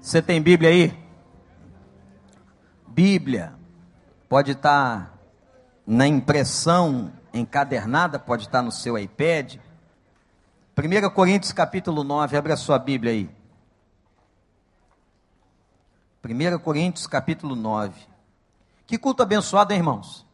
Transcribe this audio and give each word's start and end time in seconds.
Você 0.00 0.22
tem 0.22 0.40
Bíblia 0.40 0.70
aí? 0.70 0.96
Bíblia 2.86 3.54
pode 4.28 4.52
estar 4.52 5.18
na 5.86 6.06
impressão 6.06 7.12
encadernada, 7.32 8.18
pode 8.18 8.44
estar 8.44 8.62
no 8.62 8.70
seu 8.70 8.96
iPad. 8.96 9.56
1 10.76 11.10
Coríntios 11.10 11.52
capítulo 11.52 12.04
9, 12.04 12.36
abre 12.36 12.52
a 12.52 12.56
sua 12.56 12.78
Bíblia 12.78 13.12
aí. 13.12 13.30
1 16.24 16.58
Coríntios 16.60 17.06
capítulo 17.06 17.56
9. 17.56 18.00
Que 18.86 18.96
culto 18.96 19.22
abençoado, 19.22 19.72
hein, 19.72 19.78
irmãos? 19.78 20.26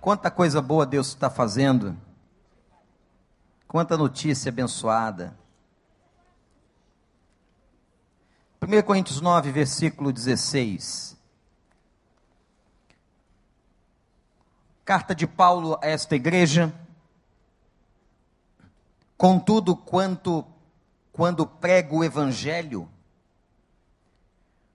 Quanta 0.00 0.30
coisa 0.30 0.60
boa 0.60 0.84
Deus 0.84 1.08
está 1.08 1.30
fazendo. 1.30 1.96
Quanta 3.68 3.96
notícia 3.96 4.48
abençoada. 4.48 5.38
1 8.70 8.82
Coríntios 8.82 9.20
9, 9.20 9.50
versículo 9.50 10.12
16. 10.12 11.16
Carta 14.84 15.12
de 15.12 15.26
Paulo 15.26 15.76
a 15.82 15.88
esta 15.88 16.14
igreja. 16.14 16.72
Contudo, 19.16 19.74
quanto 19.74 20.46
quando 21.12 21.44
prego 21.44 21.98
o 21.98 22.04
evangelho, 22.04 22.88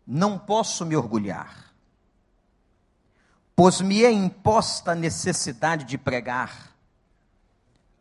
não 0.06 0.38
posso 0.38 0.86
me 0.86 0.98
orgulhar, 0.98 1.74
pois 3.56 3.80
me 3.80 4.04
é 4.04 4.12
imposta 4.12 4.92
a 4.92 4.96
necessidade 4.96 5.86
de 5.86 5.98
pregar. 5.98 6.76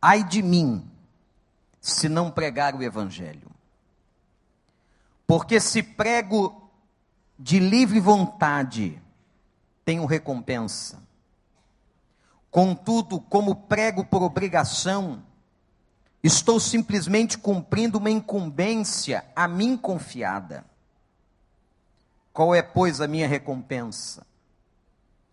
Ai 0.03 0.25
de 0.25 0.43
mim, 0.43 0.91
se 1.81 2.09
não 2.09 2.33
pregar 2.33 2.75
o 2.75 2.83
evangelho. 2.83 3.54
Porque 5.27 5.59
se 5.61 5.83
prego 5.83 6.71
de 7.39 7.59
livre 7.59 8.01
vontade, 8.01 9.01
tenho 9.85 10.07
recompensa. 10.07 11.03
Contudo, 12.51 13.21
como 13.21 13.57
prego 13.57 14.05
por 14.05 14.23
obrigação, 14.23 15.23
estou 16.23 16.61
simplesmente 16.61 17.37
cumprindo 17.37 17.99
uma 17.99 18.11
incumbência 18.11 19.25
a 19.35 19.49
mim 19.49 19.77
confiada. 19.77 20.65
Qual 22.33 22.55
é, 22.55 22.63
pois, 22.63 23.01
a 23.01 23.09
minha 23.09 23.27
recompensa? 23.27 24.27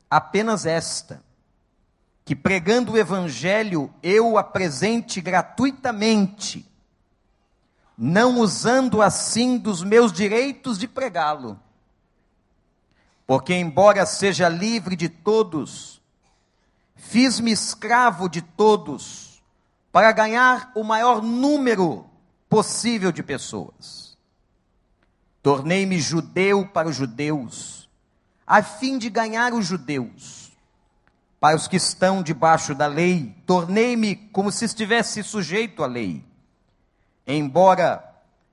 Apenas 0.09 0.65
esta: 0.65 1.23
que 2.25 2.35
pregando 2.35 2.93
o 2.93 2.97
Evangelho 2.97 3.93
eu 4.01 4.31
o 4.31 4.37
apresente 4.37 5.21
gratuitamente, 5.21 6.70
não 8.03 8.39
usando 8.39 9.01
assim 9.01 9.57
dos 9.57 9.83
meus 9.83 10.11
direitos 10.11 10.77
de 10.77 10.87
pregá-lo. 10.87 11.57
Porque, 13.25 13.53
embora 13.53 14.05
seja 14.05 14.49
livre 14.49 14.95
de 14.95 15.07
todos, 15.07 16.01
Fiz-me 17.01 17.51
escravo 17.51 18.29
de 18.29 18.41
todos 18.41 19.43
para 19.91 20.11
ganhar 20.11 20.71
o 20.75 20.83
maior 20.83 21.21
número 21.21 22.05
possível 22.47 23.11
de 23.11 23.23
pessoas. 23.23 24.15
Tornei-me 25.41 25.99
judeu 25.99 26.65
para 26.65 26.87
os 26.87 26.95
judeus, 26.95 27.89
a 28.45 28.61
fim 28.61 28.99
de 28.99 29.09
ganhar 29.09 29.51
os 29.53 29.65
judeus. 29.65 30.51
Para 31.39 31.55
os 31.55 31.67
que 31.67 31.75
estão 31.75 32.21
debaixo 32.21 32.75
da 32.75 32.85
lei, 32.85 33.35
tornei-me 33.47 34.15
como 34.15 34.51
se 34.51 34.63
estivesse 34.63 35.23
sujeito 35.23 35.83
à 35.83 35.87
lei. 35.87 36.23
Embora 37.25 38.03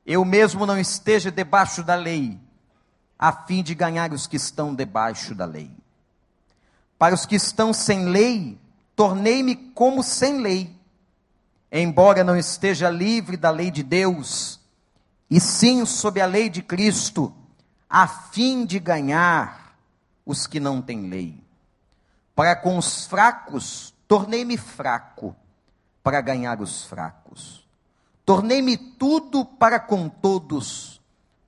eu 0.04 0.24
mesmo 0.24 0.64
não 0.64 0.78
esteja 0.78 1.30
debaixo 1.30 1.82
da 1.82 1.94
lei, 1.94 2.40
a 3.18 3.32
fim 3.32 3.62
de 3.62 3.74
ganhar 3.74 4.12
os 4.12 4.26
que 4.26 4.36
estão 4.36 4.74
debaixo 4.74 5.34
da 5.34 5.44
lei. 5.44 5.70
Para 6.98 7.14
os 7.14 7.26
que 7.26 7.36
estão 7.36 7.72
sem 7.72 8.06
lei, 8.06 8.58
tornei-me 8.96 9.54
como 9.54 10.02
sem 10.02 10.40
lei, 10.40 10.74
embora 11.70 12.24
não 12.24 12.36
esteja 12.36 12.88
livre 12.88 13.36
da 13.36 13.50
lei 13.50 13.70
de 13.70 13.82
Deus, 13.82 14.58
e 15.30 15.38
sim 15.38 15.84
sob 15.84 16.20
a 16.20 16.26
lei 16.26 16.48
de 16.48 16.62
Cristo, 16.62 17.34
a 17.88 18.08
fim 18.08 18.64
de 18.64 18.78
ganhar 18.78 19.76
os 20.24 20.46
que 20.46 20.58
não 20.58 20.80
têm 20.80 21.08
lei. 21.08 21.38
Para 22.34 22.56
com 22.56 22.78
os 22.78 23.06
fracos, 23.06 23.94
tornei-me 24.06 24.56
fraco, 24.56 25.36
para 26.02 26.20
ganhar 26.20 26.60
os 26.60 26.84
fracos. 26.84 27.67
Tornei-me 28.28 28.76
tudo 28.76 29.42
para 29.42 29.80
com 29.80 30.06
todos, 30.06 31.00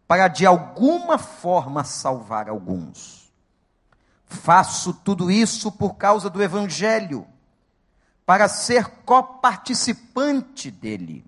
para 0.09 0.29
de 0.29 0.47
alguma 0.47 1.19
forma 1.19 1.85
salvar 1.85 2.49
alguns. 2.49 3.31
Faço 4.25 4.95
tudo 4.95 5.31
isso 5.31 5.71
por 5.71 5.97
causa 5.97 6.31
do 6.31 6.43
Evangelho, 6.43 7.27
para 8.25 8.49
ser 8.49 8.87
coparticipante 9.05 10.71
dele. 10.71 11.23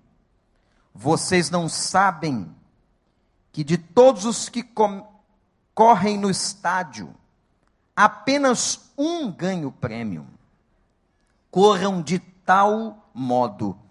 Vocês 0.91 1.51
não 1.51 1.69
sabem 1.69 2.51
que 3.51 3.63
de 3.63 3.77
todos 3.77 4.25
os 4.25 4.49
que 4.49 4.65
correm 5.75 6.17
no 6.17 6.31
estádio, 6.31 7.13
apenas 7.95 8.91
um 8.97 9.31
ganha 9.31 9.67
o 9.67 9.71
prêmio. 9.71 10.25
Corram 11.51 12.01
de 12.01 12.17
tal 12.17 13.07
modo 13.13 13.82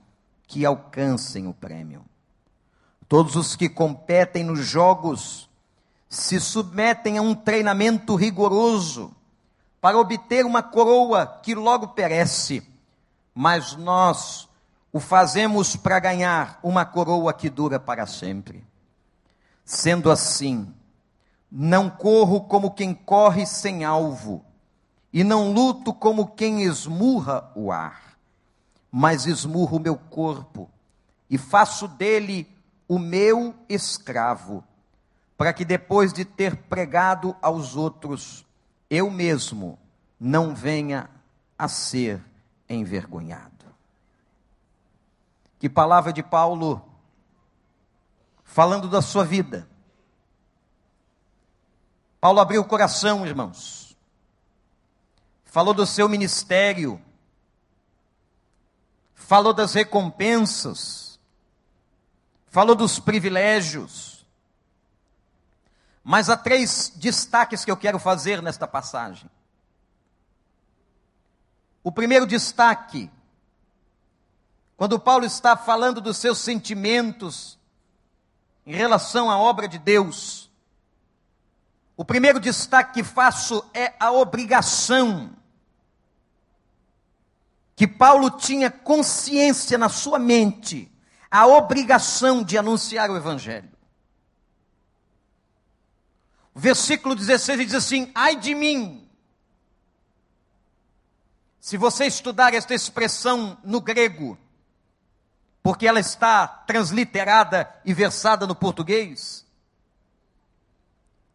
que 0.46 0.64
alcancem 0.66 1.46
o 1.46 1.54
prêmio. 1.54 2.04
Todos 3.08 3.36
os 3.36 3.56
que 3.56 3.68
competem 3.68 4.44
nos 4.44 4.60
jogos 4.60 5.48
se 6.08 6.38
submetem 6.40 7.18
a 7.18 7.22
um 7.22 7.34
treinamento 7.34 8.14
rigoroso 8.14 9.14
para 9.80 9.98
obter 9.98 10.44
uma 10.44 10.62
coroa 10.62 11.26
que 11.26 11.54
logo 11.54 11.88
perece, 11.88 12.66
mas 13.34 13.76
nós 13.76 14.48
o 14.92 15.00
fazemos 15.00 15.74
para 15.74 15.98
ganhar 15.98 16.60
uma 16.62 16.84
coroa 16.84 17.32
que 17.32 17.48
dura 17.48 17.80
para 17.80 18.06
sempre. 18.06 18.64
Sendo 19.64 20.10
assim, 20.10 20.72
não 21.50 21.88
corro 21.88 22.42
como 22.42 22.70
quem 22.70 22.94
corre 22.94 23.46
sem 23.46 23.84
alvo, 23.84 24.44
e 25.12 25.24
não 25.24 25.52
luto 25.52 25.92
como 25.92 26.28
quem 26.28 26.62
esmurra 26.62 27.50
o 27.54 27.72
ar, 27.72 28.11
mas 28.92 29.24
esmurro 29.24 29.78
o 29.78 29.80
meu 29.80 29.96
corpo 29.96 30.70
e 31.30 31.38
faço 31.38 31.88
dele 31.88 32.46
o 32.86 32.98
meu 32.98 33.54
escravo 33.66 34.62
para 35.42 35.52
que 35.52 35.64
depois 35.64 36.12
de 36.12 36.24
ter 36.24 36.54
pregado 36.54 37.34
aos 37.42 37.74
outros, 37.74 38.46
eu 38.88 39.10
mesmo 39.10 39.78
não 40.20 40.54
venha 40.54 41.10
a 41.58 41.66
ser 41.66 42.22
envergonhado. 42.68 43.50
Que 45.58 45.68
palavra 45.68 46.12
de 46.12 46.22
Paulo, 46.22 46.80
falando 48.44 48.88
da 48.88 49.02
sua 49.02 49.24
vida. 49.24 49.68
Paulo 52.20 52.38
abriu 52.38 52.60
o 52.60 52.64
coração, 52.64 53.26
irmãos. 53.26 53.96
Falou 55.44 55.74
do 55.74 55.84
seu 55.84 56.08
ministério. 56.08 57.00
Falou 59.26 59.52
das 59.52 59.74
recompensas. 59.74 61.18
Falou 62.48 62.74
dos 62.74 62.98
privilégios 62.98 64.12
mas 66.04 66.28
há 66.28 66.36
três 66.36 66.92
destaques 66.96 67.64
que 67.64 67.70
eu 67.70 67.76
quero 67.76 67.98
fazer 67.98 68.42
nesta 68.42 68.66
passagem. 68.66 69.30
O 71.82 71.92
primeiro 71.92 72.26
destaque, 72.26 73.10
quando 74.76 74.98
Paulo 74.98 75.24
está 75.24 75.56
falando 75.56 76.00
dos 76.00 76.16
seus 76.16 76.38
sentimentos 76.38 77.58
em 78.66 78.74
relação 78.74 79.30
à 79.30 79.38
obra 79.38 79.68
de 79.68 79.78
Deus, 79.78 80.50
o 81.96 82.04
primeiro 82.04 82.40
destaque 82.40 82.94
que 82.94 83.04
faço 83.04 83.64
é 83.72 83.94
a 84.00 84.10
obrigação 84.10 85.30
que 87.74 87.86
Paulo 87.86 88.30
tinha 88.30 88.70
consciência 88.70 89.78
na 89.78 89.88
sua 89.88 90.18
mente, 90.18 90.90
a 91.30 91.46
obrigação 91.46 92.42
de 92.42 92.58
anunciar 92.58 93.10
o 93.10 93.16
Evangelho. 93.16 93.70
Versículo 96.54 97.14
16 97.14 97.58
diz 97.60 97.74
assim: 97.74 98.10
Ai 98.14 98.36
de 98.36 98.54
mim. 98.54 99.08
Se 101.58 101.76
você 101.76 102.06
estudar 102.06 102.52
esta 102.54 102.74
expressão 102.74 103.56
no 103.62 103.80
grego, 103.80 104.36
porque 105.62 105.86
ela 105.86 106.00
está 106.00 106.46
transliterada 106.46 107.72
e 107.84 107.94
versada 107.94 108.46
no 108.46 108.54
português, 108.54 109.46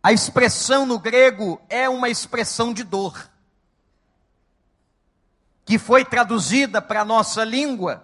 a 0.04 0.12
expressão 0.13 0.86
no 0.86 1.00
grego 1.00 1.60
é 1.69 1.89
uma 1.89 2.10
expressão 2.10 2.74
de 2.74 2.84
dor, 2.84 3.30
que 5.68 5.78
foi 5.78 6.04
traduzida 6.04 6.81
para 6.81 7.02
a 7.02 7.06
nossa 7.06 7.44
língua. 7.44 8.04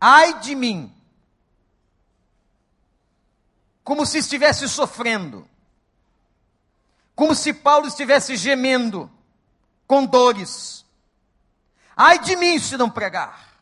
Ai 0.00 0.40
de 0.40 0.56
mim. 0.56 0.92
como 3.86 4.04
se 4.04 4.18
estivesse 4.18 4.68
sofrendo, 4.68 5.48
como 7.14 7.36
se 7.36 7.52
Paulo 7.52 7.86
estivesse 7.86 8.34
gemendo, 8.34 9.08
com 9.86 10.04
dores. 10.04 10.84
Ai 11.96 12.18
de 12.18 12.34
mim 12.34 12.58
se 12.58 12.76
não 12.76 12.90
pregar. 12.90 13.60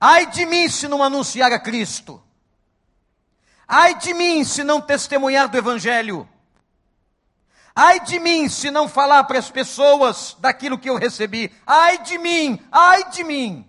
Ai 0.00 0.30
de 0.30 0.46
mim 0.46 0.66
se 0.66 0.88
não 0.88 1.02
anunciar 1.02 1.52
a 1.52 1.58
Cristo. 1.58 2.22
Ai 3.68 3.98
de 3.98 4.14
mim 4.14 4.42
se 4.44 4.64
não 4.64 4.80
testemunhar 4.80 5.46
do 5.50 5.58
Evangelho. 5.58 6.26
Ai 7.74 7.98
de 8.00 8.20
mim 8.20 8.48
se 8.48 8.70
não 8.70 8.88
falar 8.88 9.24
para 9.24 9.38
as 9.38 9.50
pessoas 9.50 10.36
daquilo 10.38 10.78
que 10.78 10.88
eu 10.88 10.96
recebi. 10.96 11.52
Ai 11.66 11.98
de 12.02 12.18
mim, 12.18 12.60
ai 12.70 13.10
de 13.10 13.24
mim. 13.24 13.68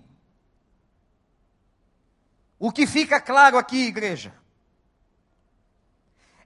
O 2.59 2.71
que 2.71 2.85
fica 2.85 3.19
claro 3.19 3.57
aqui, 3.57 3.87
igreja, 3.87 4.33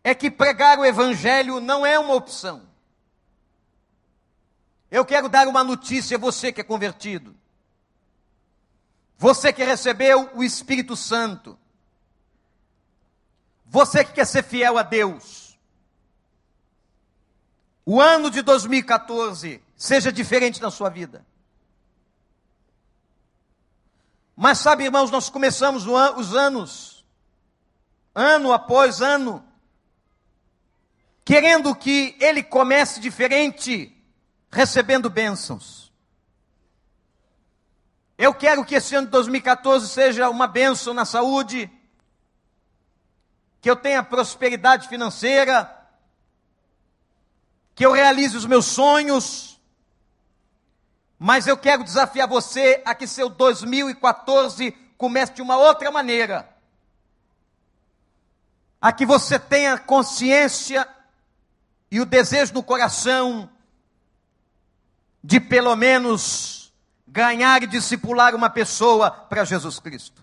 é 0.03 0.15
que 0.15 0.31
pregar 0.31 0.79
o 0.79 0.85
Evangelho 0.85 1.59
não 1.59 1.85
é 1.85 1.99
uma 1.99 2.13
opção. 2.13 2.67
Eu 4.89 5.05
quero 5.05 5.29
dar 5.29 5.47
uma 5.47 5.63
notícia 5.63 6.17
a 6.17 6.19
você 6.19 6.51
que 6.51 6.61
é 6.61 6.63
convertido. 6.63 7.35
Você 9.17 9.51
que 9.51 9.63
recebeu 9.63 10.31
o 10.33 10.43
Espírito 10.43 10.95
Santo. 10.95 11.59
Você 13.65 14.03
que 14.03 14.13
quer 14.13 14.25
ser 14.25 14.43
fiel 14.43 14.77
a 14.77 14.81
Deus. 14.81 15.48
O 17.91 17.99
ano 17.99 18.29
de 18.29 18.43
2014 18.43 19.63
seja 19.75 20.11
diferente 20.11 20.61
na 20.61 20.69
sua 20.69 20.91
vida. 20.91 21.25
Mas 24.35 24.59
sabe, 24.59 24.83
irmãos, 24.83 25.09
nós 25.09 25.27
começamos 25.27 25.87
os 25.87 26.35
anos, 26.35 27.03
ano 28.13 28.53
após 28.53 29.01
ano, 29.01 29.43
querendo 31.25 31.75
que 31.75 32.15
ele 32.19 32.43
comece 32.43 32.99
diferente, 32.99 33.91
recebendo 34.51 35.09
bênçãos. 35.09 35.91
Eu 38.19 38.35
quero 38.35 38.63
que 38.63 38.75
esse 38.75 38.93
ano 38.93 39.07
de 39.07 39.13
2014 39.13 39.89
seja 39.89 40.29
uma 40.29 40.45
bênção 40.45 40.93
na 40.93 41.05
saúde, 41.05 41.67
que 43.59 43.67
eu 43.67 43.75
tenha 43.75 44.03
prosperidade 44.03 44.87
financeira, 44.87 45.78
que 47.79 47.85
eu 47.85 47.93
realize 47.93 48.35
os 48.35 48.45
meus 48.45 48.65
sonhos, 48.65 49.57
mas 51.17 51.47
eu 51.47 51.55
quero 51.55 51.81
desafiar 51.81 52.27
você 52.27 52.83
a 52.85 52.93
que 52.93 53.07
seu 53.07 53.29
2014 53.29 54.71
comece 54.97 55.31
de 55.31 55.41
uma 55.41 55.55
outra 55.55 55.89
maneira. 55.89 56.53
A 58.81 58.91
que 58.91 59.05
você 59.05 59.39
tenha 59.39 59.77
consciência 59.77 60.85
e 61.89 62.01
o 62.01 62.05
desejo 62.05 62.53
no 62.53 62.61
coração 62.61 63.49
de 65.23 65.39
pelo 65.39 65.73
menos 65.77 66.73
ganhar 67.07 67.63
e 67.63 67.67
discipular 67.67 68.35
uma 68.35 68.49
pessoa 68.49 69.09
para 69.09 69.45
Jesus 69.45 69.79
Cristo. 69.79 70.21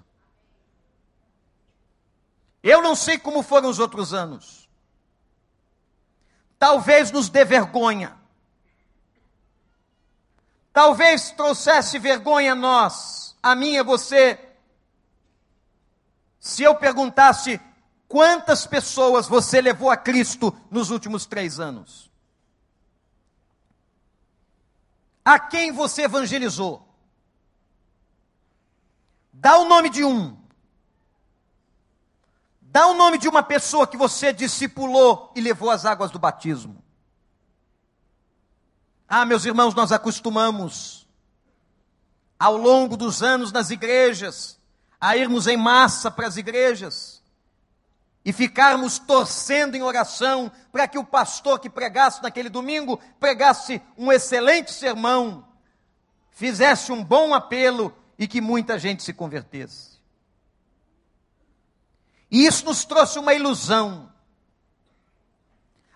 Eu 2.62 2.82
não 2.82 2.94
sei 2.94 3.18
como 3.18 3.42
foram 3.42 3.70
os 3.70 3.78
outros 3.78 4.12
anos. 4.12 4.65
Talvez 6.58 7.10
nos 7.10 7.28
dê 7.28 7.44
vergonha. 7.44 8.16
Talvez 10.72 11.30
trouxesse 11.30 11.98
vergonha 11.98 12.52
a 12.52 12.54
nós, 12.54 13.36
a 13.42 13.54
mim 13.54 13.78
a 13.78 13.82
você. 13.82 14.38
Se 16.38 16.62
eu 16.62 16.74
perguntasse 16.74 17.60
quantas 18.06 18.66
pessoas 18.66 19.26
você 19.26 19.60
levou 19.60 19.90
a 19.90 19.96
Cristo 19.96 20.54
nos 20.70 20.90
últimos 20.90 21.26
três 21.26 21.58
anos? 21.58 22.10
A 25.24 25.38
quem 25.40 25.72
você 25.72 26.02
evangelizou? 26.02 26.86
Dá 29.32 29.58
o 29.58 29.64
nome 29.64 29.90
de 29.90 30.04
um. 30.04 30.36
Dá 32.76 32.86
o 32.88 32.92
nome 32.92 33.16
de 33.16 33.26
uma 33.26 33.42
pessoa 33.42 33.86
que 33.86 33.96
você 33.96 34.34
discipulou 34.34 35.32
e 35.34 35.40
levou 35.40 35.70
as 35.70 35.86
águas 35.86 36.10
do 36.10 36.18
batismo. 36.18 36.84
Ah, 39.08 39.24
meus 39.24 39.46
irmãos, 39.46 39.74
nós 39.74 39.92
acostumamos, 39.92 41.08
ao 42.38 42.54
longo 42.58 42.94
dos 42.94 43.22
anos 43.22 43.50
nas 43.50 43.70
igrejas, 43.70 44.60
a 45.00 45.16
irmos 45.16 45.46
em 45.46 45.56
massa 45.56 46.10
para 46.10 46.26
as 46.26 46.36
igrejas 46.36 47.22
e 48.22 48.30
ficarmos 48.30 48.98
torcendo 48.98 49.74
em 49.74 49.82
oração 49.82 50.52
para 50.70 50.86
que 50.86 50.98
o 50.98 51.04
pastor 51.04 51.58
que 51.58 51.70
pregasse 51.70 52.22
naquele 52.22 52.50
domingo 52.50 53.00
pregasse 53.18 53.80
um 53.96 54.12
excelente 54.12 54.70
sermão, 54.70 55.48
fizesse 56.30 56.92
um 56.92 57.02
bom 57.02 57.32
apelo 57.32 57.96
e 58.18 58.28
que 58.28 58.42
muita 58.42 58.78
gente 58.78 59.02
se 59.02 59.14
convertesse. 59.14 59.95
E 62.36 62.44
isso 62.44 62.66
nos 62.66 62.84
trouxe 62.84 63.18
uma 63.18 63.32
ilusão. 63.32 64.12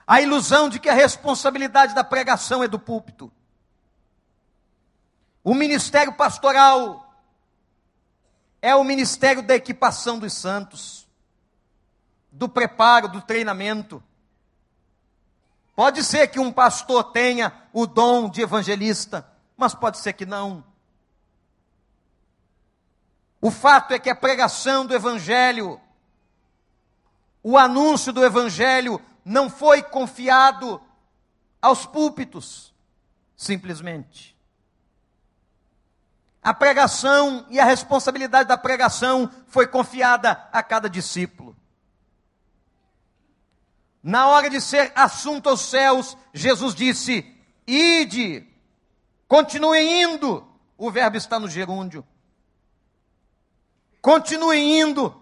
A 0.07 0.23
ilusão 0.23 0.71
de 0.71 0.81
que 0.81 0.89
a 0.89 0.95
responsabilidade 0.95 1.95
da 1.95 2.03
pregação 2.03 2.65
é 2.65 2.67
do 2.67 2.79
púlpito. 2.79 3.31
O 5.45 5.53
ministério 5.53 6.15
pastoral 6.15 7.15
é 8.63 8.75
o 8.75 8.83
ministério 8.83 9.43
da 9.43 9.55
equipação 9.55 10.19
dos 10.19 10.33
santos, 10.33 11.07
do 12.33 12.49
preparo, 12.49 13.07
do 13.07 13.21
treinamento. 13.21 14.03
Pode 15.77 16.03
ser 16.03 16.29
que 16.29 16.41
um 16.41 16.51
pastor 16.51 17.13
tenha 17.13 17.53
o 17.71 17.87
dom 17.87 18.31
de 18.31 18.41
evangelista, 18.41 19.31
mas 19.59 19.75
pode 19.75 19.99
ser 19.99 20.15
que 20.15 20.25
não. 20.25 20.65
O 23.43 23.51
fato 23.51 23.93
é 23.93 23.99
que 23.99 24.09
a 24.09 24.17
pregação 24.17 24.87
do 24.87 24.95
evangelho 24.95 25.79
o 27.43 27.57
anúncio 27.57 28.13
do 28.13 28.25
Evangelho 28.25 29.01
não 29.25 29.49
foi 29.49 29.83
confiado 29.83 30.81
aos 31.61 31.87
púlpitos, 31.87 32.75
simplesmente. 33.37 34.37
A 36.43 36.55
pregação 36.55 37.47
e 37.51 37.61
a 37.61 37.65
responsabilidade 37.65 38.49
da 38.49 38.57
pregação 38.57 39.31
foi 39.47 39.67
confiada 39.67 40.49
a 40.53 40.63
cada 40.63 40.89
discípulo. 40.89 41.55
Na 44.03 44.29
hora 44.29 44.49
de 44.49 44.61
ser 44.61 44.91
assunto 44.95 45.51
aos 45.51 45.61
céus, 45.61 46.17
Jesus 46.33 46.75
disse: 46.75 47.37
Ide, 47.67 48.47
continuem 49.29 50.03
indo. 50.03 50.47
O 50.79 50.91
verbo 50.91 51.19
está 51.19 51.39
no 51.39 51.49
gerúndio. 51.49 52.07
Continuem 54.01 54.81
indo. 54.81 55.20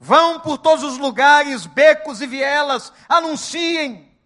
Vão 0.00 0.38
por 0.38 0.58
todos 0.58 0.84
os 0.84 0.96
lugares, 0.96 1.66
becos 1.66 2.20
e 2.20 2.26
vielas, 2.26 2.92
anunciem. 3.08 4.16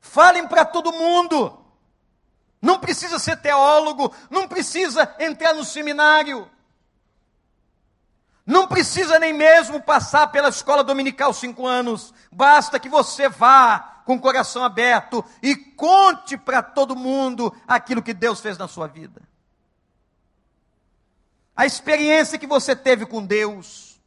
Falem 0.00 0.46
para 0.48 0.64
todo 0.64 0.92
mundo. 0.92 1.60
Não 2.60 2.80
precisa 2.80 3.18
ser 3.18 3.36
teólogo, 3.36 4.12
não 4.28 4.48
precisa 4.48 5.14
entrar 5.20 5.54
no 5.54 5.64
seminário. 5.64 6.50
Não 8.44 8.66
precisa 8.66 9.18
nem 9.18 9.32
mesmo 9.32 9.80
passar 9.80 10.28
pela 10.28 10.48
escola 10.48 10.82
dominical 10.82 11.32
cinco 11.32 11.66
anos. 11.66 12.12
Basta 12.32 12.80
que 12.80 12.88
você 12.88 13.28
vá 13.28 14.02
com 14.04 14.16
o 14.16 14.20
coração 14.20 14.64
aberto 14.64 15.24
e 15.42 15.54
conte 15.54 16.36
para 16.36 16.62
todo 16.62 16.96
mundo 16.96 17.54
aquilo 17.66 18.02
que 18.02 18.12
Deus 18.12 18.40
fez 18.40 18.58
na 18.58 18.66
sua 18.66 18.86
vida 18.86 19.22
a 21.56 21.64
experiência 21.64 22.38
que 22.38 22.46
você 22.46 22.74
teve 22.74 23.06
com 23.06 23.24
Deus, 23.24 24.00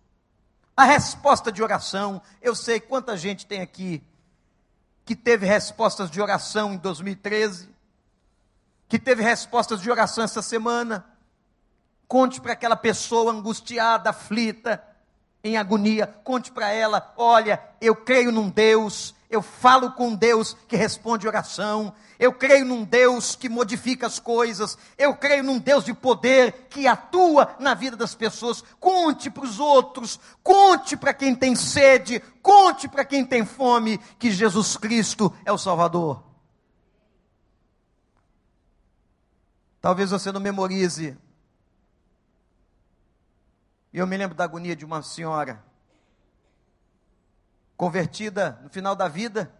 a 0.76 0.84
resposta 0.84 1.52
de 1.52 1.64
oração. 1.64 2.22
Eu 2.42 2.54
sei 2.54 2.80
quanta 2.80 3.18
gente 3.18 3.46
tem 3.46 3.62
aqui 3.62 4.04
que 5.06 5.16
teve 5.16 5.46
respostas 5.46 6.12
de 6.12 6.22
oração 6.22 6.74
em 6.74 6.78
2013, 6.78 7.70
que 8.90 9.00
teve 9.00 9.24
respostas 9.24 9.82
de 9.82 9.90
oração 9.90 10.24
essa 10.24 10.42
semana. 10.42 11.06
Conte 12.08 12.42
para 12.42 12.54
aquela 12.54 12.76
pessoa 12.76 13.32
angustiada, 13.32 14.10
aflita, 14.10 14.84
em 15.44 15.58
agonia, 15.58 16.08
conte 16.24 16.52
para 16.52 16.72
ela: 16.72 17.14
olha, 17.18 17.62
eu 17.80 17.96
creio 17.96 18.32
num 18.32 18.50
Deus, 18.50 19.16
eu 19.30 19.42
falo 19.42 19.92
com 19.92 20.16
Deus 20.16 20.56
que 20.68 20.76
responde 20.76 21.28
oração, 21.28 21.94
eu 22.18 22.34
creio 22.34 22.66
num 22.66 22.84
Deus 22.84 23.36
que 23.36 23.50
modifica 23.50 24.08
as 24.08 24.20
coisas. 24.20 24.78
Eu 24.98 25.16
creio 25.16 25.44
num 25.44 25.60
Deus 25.60 25.84
de 25.84 25.94
poder 25.94 26.68
que 26.70 26.88
atua 26.88 27.56
na 27.60 27.74
vida 27.74 27.96
das 27.96 28.16
pessoas. 28.16 28.64
Conte 28.80 29.30
para 29.30 29.44
os 29.44 29.60
outros, 29.60 30.20
conte 30.42 30.98
para 30.98 31.14
quem 31.14 31.36
tem 31.36 31.56
sede, 31.56 32.20
conte 32.42 32.88
para 32.88 33.06
quem 33.06 33.26
tem 33.26 33.46
fome 33.46 34.00
que 34.18 34.32
Jesus 34.32 34.78
Cristo 34.78 35.32
é 35.46 35.52
o 35.52 35.58
Salvador. 35.58 36.24
Talvez 39.80 40.10
você 40.10 40.32
não 40.32 40.42
memorize 40.42 41.16
eu 43.98 44.06
me 44.06 44.16
lembro 44.16 44.36
da 44.36 44.44
agonia 44.44 44.76
de 44.76 44.86
uma 44.86 45.02
senhora, 45.02 45.64
convertida 47.78 48.60
no 48.64 48.70
final 48.70 48.96
da 48.96 49.08
vida, 49.08 49.54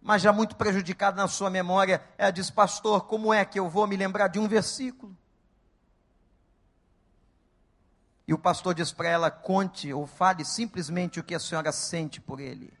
mas 0.00 0.22
já 0.22 0.32
muito 0.32 0.54
prejudicada 0.54 1.16
na 1.16 1.26
sua 1.26 1.50
memória. 1.50 2.02
Ela 2.16 2.30
diz: 2.30 2.48
Pastor, 2.48 3.06
como 3.06 3.34
é 3.34 3.44
que 3.44 3.58
eu 3.58 3.68
vou 3.68 3.86
me 3.88 3.96
lembrar 3.96 4.28
de 4.28 4.38
um 4.38 4.46
versículo? 4.46 5.14
E 8.26 8.32
o 8.32 8.38
pastor 8.38 8.74
diz 8.74 8.92
para 8.92 9.08
ela: 9.08 9.30
conte 9.30 9.92
ou 9.92 10.06
fale 10.06 10.44
simplesmente 10.44 11.18
o 11.18 11.24
que 11.24 11.34
a 11.34 11.40
senhora 11.40 11.72
sente 11.72 12.20
por 12.20 12.38
ele. 12.38 12.72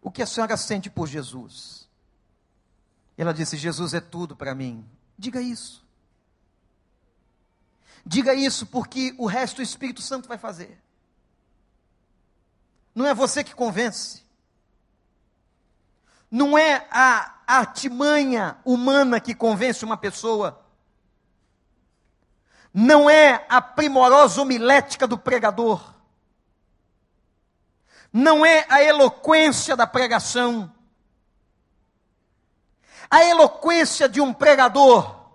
O 0.00 0.10
que 0.10 0.22
a 0.22 0.26
senhora 0.26 0.56
sente 0.56 0.88
por 0.88 1.06
Jesus? 1.06 1.86
Ela 3.16 3.34
disse: 3.34 3.58
Jesus 3.58 3.92
é 3.92 4.00
tudo 4.00 4.34
para 4.34 4.54
mim. 4.54 4.88
Diga 5.18 5.40
isso. 5.40 5.84
Diga 8.04 8.34
isso, 8.34 8.66
porque 8.66 9.14
o 9.18 9.26
resto 9.26 9.58
o 9.58 9.62
Espírito 9.62 10.00
Santo 10.00 10.28
vai 10.28 10.38
fazer. 10.38 10.85
Não 12.96 13.06
é 13.06 13.14
você 13.14 13.44
que 13.44 13.54
convence. 13.54 14.24
Não 16.28 16.58
é 16.58 16.88
a 16.90 17.36
artimanha 17.46 18.58
humana 18.64 19.20
que 19.20 19.36
convence 19.36 19.84
uma 19.84 19.96
pessoa 19.96 20.66
não 22.78 23.08
é 23.08 23.46
a 23.48 23.62
primorosa 23.62 24.42
homilética 24.42 25.06
do 25.06 25.16
pregador, 25.16 25.94
não 28.12 28.44
é 28.44 28.66
a 28.68 28.82
eloquência 28.82 29.74
da 29.74 29.86
pregação. 29.86 30.70
A 33.10 33.24
eloquência 33.24 34.06
de 34.06 34.20
um 34.20 34.30
pregador 34.30 35.32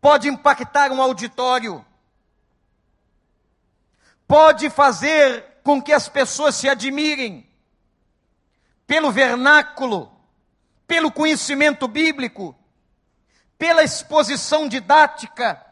pode 0.00 0.28
impactar 0.28 0.92
um 0.92 1.02
auditório, 1.02 1.84
pode 4.28 4.70
fazer 4.70 5.44
com 5.64 5.80
que 5.80 5.92
as 5.92 6.08
pessoas 6.08 6.54
se 6.54 6.68
admirem 6.68 7.48
pelo 8.86 9.10
vernáculo, 9.10 10.12
pelo 10.86 11.10
conhecimento 11.10 11.88
bíblico, 11.88 12.54
pela 13.58 13.82
exposição 13.82 14.68
didática. 14.68 15.64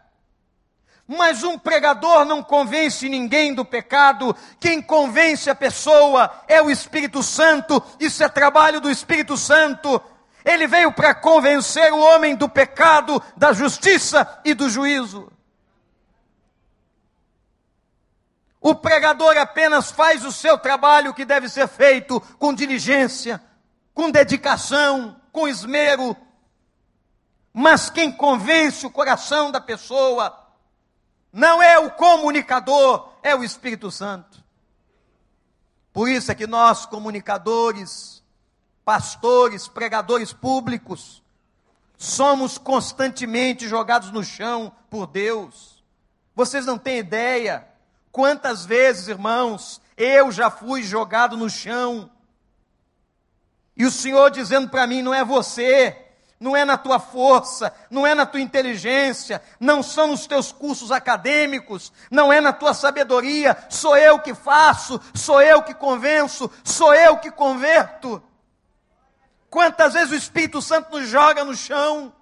Mas 1.06 1.44
um 1.44 1.58
pregador 1.58 2.24
não 2.24 2.42
convence 2.42 3.06
ninguém 3.06 3.52
do 3.52 3.66
pecado, 3.66 4.34
quem 4.58 4.80
convence 4.80 5.50
a 5.50 5.54
pessoa 5.54 6.42
é 6.48 6.62
o 6.62 6.70
Espírito 6.70 7.22
Santo, 7.22 7.82
isso 8.00 8.24
é 8.24 8.28
trabalho 8.30 8.80
do 8.80 8.90
Espírito 8.90 9.36
Santo. 9.36 10.00
Ele 10.42 10.66
veio 10.66 10.90
para 10.90 11.14
convencer 11.14 11.92
o 11.92 12.00
homem 12.00 12.34
do 12.34 12.48
pecado, 12.48 13.22
da 13.36 13.52
justiça 13.52 14.40
e 14.42 14.54
do 14.54 14.70
juízo. 14.70 15.30
O 18.62 18.76
pregador 18.76 19.36
apenas 19.36 19.90
faz 19.90 20.24
o 20.24 20.30
seu 20.30 20.56
trabalho 20.56 21.12
que 21.12 21.24
deve 21.24 21.48
ser 21.48 21.66
feito 21.66 22.20
com 22.38 22.54
diligência, 22.54 23.42
com 23.92 24.08
dedicação, 24.08 25.20
com 25.32 25.48
esmero, 25.48 26.16
mas 27.52 27.90
quem 27.90 28.10
convence 28.12 28.86
o 28.86 28.90
coração 28.90 29.50
da 29.50 29.60
pessoa 29.60 30.38
não 31.32 31.60
é 31.60 31.76
o 31.78 31.90
comunicador, 31.90 33.10
é 33.20 33.34
o 33.34 33.42
Espírito 33.42 33.90
Santo. 33.90 34.42
Por 35.92 36.08
isso 36.08 36.30
é 36.30 36.34
que 36.34 36.46
nós, 36.46 36.86
comunicadores, 36.86 38.22
pastores, 38.84 39.66
pregadores 39.66 40.32
públicos, 40.32 41.20
somos 41.98 42.58
constantemente 42.58 43.68
jogados 43.68 44.12
no 44.12 44.22
chão 44.22 44.72
por 44.88 45.06
Deus. 45.06 45.82
Vocês 46.34 46.64
não 46.64 46.78
têm 46.78 46.98
ideia 46.98 47.66
quantas 48.12 48.64
vezes, 48.64 49.08
irmãos, 49.08 49.80
eu 49.96 50.30
já 50.30 50.50
fui 50.50 50.82
jogado 50.82 51.36
no 51.36 51.50
chão. 51.50 52.10
E 53.76 53.84
o 53.84 53.90
Senhor 53.90 54.30
dizendo 54.30 54.68
para 54.68 54.86
mim: 54.86 55.02
não 55.02 55.14
é 55.14 55.24
você, 55.24 55.96
não 56.38 56.56
é 56.56 56.64
na 56.64 56.76
tua 56.76 57.00
força, 57.00 57.72
não 57.90 58.06
é 58.06 58.14
na 58.14 58.26
tua 58.26 58.40
inteligência, 58.40 59.40
não 59.58 59.82
são 59.82 60.08
nos 60.08 60.26
teus 60.26 60.52
cursos 60.52 60.92
acadêmicos, 60.92 61.92
não 62.10 62.32
é 62.32 62.40
na 62.40 62.52
tua 62.52 62.74
sabedoria, 62.74 63.56
sou 63.70 63.96
eu 63.96 64.18
que 64.18 64.34
faço, 64.34 65.00
sou 65.14 65.40
eu 65.40 65.62
que 65.62 65.72
convenço, 65.72 66.50
sou 66.62 66.92
eu 66.94 67.16
que 67.18 67.30
converto. 67.30 68.22
Quantas 69.48 69.94
vezes 69.94 70.12
o 70.12 70.16
Espírito 70.16 70.60
Santo 70.60 70.98
nos 70.98 71.08
joga 71.08 71.44
no 71.44 71.54
chão? 71.54 72.12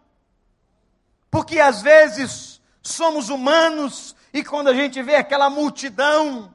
Porque 1.31 1.61
às 1.61 1.81
vezes 1.81 2.61
somos 2.83 3.29
humanos 3.29 4.17
e 4.33 4.45
quando 4.45 4.69
a 4.69 4.75
gente 4.75 5.03
vê 5.03 5.17
aquela 5.17 5.51
multidão 5.51 6.55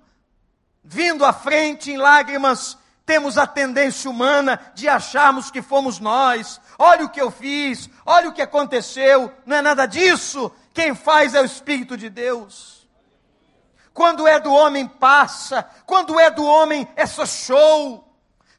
vindo 0.83 1.25
à 1.25 1.33
frente 1.33 1.91
em 1.91 1.97
lágrimas, 1.97 2.77
temos 3.05 3.37
a 3.37 3.45
tendência 3.45 4.09
humana 4.09 4.59
de 4.73 4.87
acharmos 4.87 5.51
que 5.51 5.61
fomos 5.61 5.99
nós. 5.99 6.59
Olha 6.77 7.05
o 7.05 7.09
que 7.09 7.21
eu 7.21 7.29
fiz, 7.29 7.89
olha 8.05 8.29
o 8.29 8.33
que 8.33 8.41
aconteceu. 8.41 9.31
Não 9.45 9.57
é 9.57 9.61
nada 9.61 9.85
disso. 9.85 10.51
Quem 10.73 10.95
faz 10.95 11.35
é 11.35 11.41
o 11.41 11.45
Espírito 11.45 11.95
de 11.95 12.09
Deus. 12.09 12.87
Quando 13.93 14.27
é 14.27 14.39
do 14.39 14.51
homem, 14.51 14.87
passa. 14.87 15.63
Quando 15.85 16.19
é 16.19 16.29
do 16.31 16.43
homem, 16.43 16.87
é 16.95 17.05
só 17.05 17.25
show. 17.25 18.03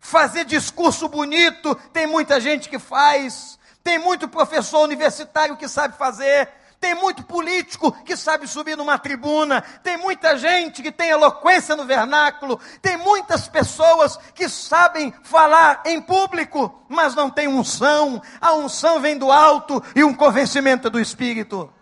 Fazer 0.00 0.44
discurso 0.44 1.08
bonito, 1.08 1.74
tem 1.92 2.06
muita 2.06 2.40
gente 2.40 2.68
que 2.68 2.78
faz. 2.78 3.58
Tem 3.82 3.98
muito 3.98 4.28
professor 4.28 4.82
universitário 4.82 5.56
que 5.56 5.68
sabe 5.68 5.96
fazer. 5.98 6.48
Tem 6.80 6.94
muito 6.94 7.24
político 7.24 7.90
que 8.04 8.16
sabe 8.16 8.46
subir 8.46 8.76
numa 8.76 8.98
tribuna, 8.98 9.62
tem 9.82 9.96
muita 9.96 10.36
gente 10.36 10.82
que 10.82 10.92
tem 10.92 11.08
eloquência 11.08 11.74
no 11.74 11.86
vernáculo, 11.86 12.60
tem 12.82 12.96
muitas 12.98 13.48
pessoas 13.48 14.18
que 14.34 14.48
sabem 14.48 15.12
falar 15.22 15.82
em 15.86 16.00
público, 16.00 16.84
mas 16.88 17.14
não 17.14 17.30
tem 17.30 17.48
unção. 17.48 18.20
A 18.40 18.52
unção 18.52 19.00
vem 19.00 19.16
do 19.16 19.32
alto 19.32 19.82
e 19.94 20.04
um 20.04 20.14
convencimento 20.14 20.90
do 20.90 21.00
espírito. 21.00 21.72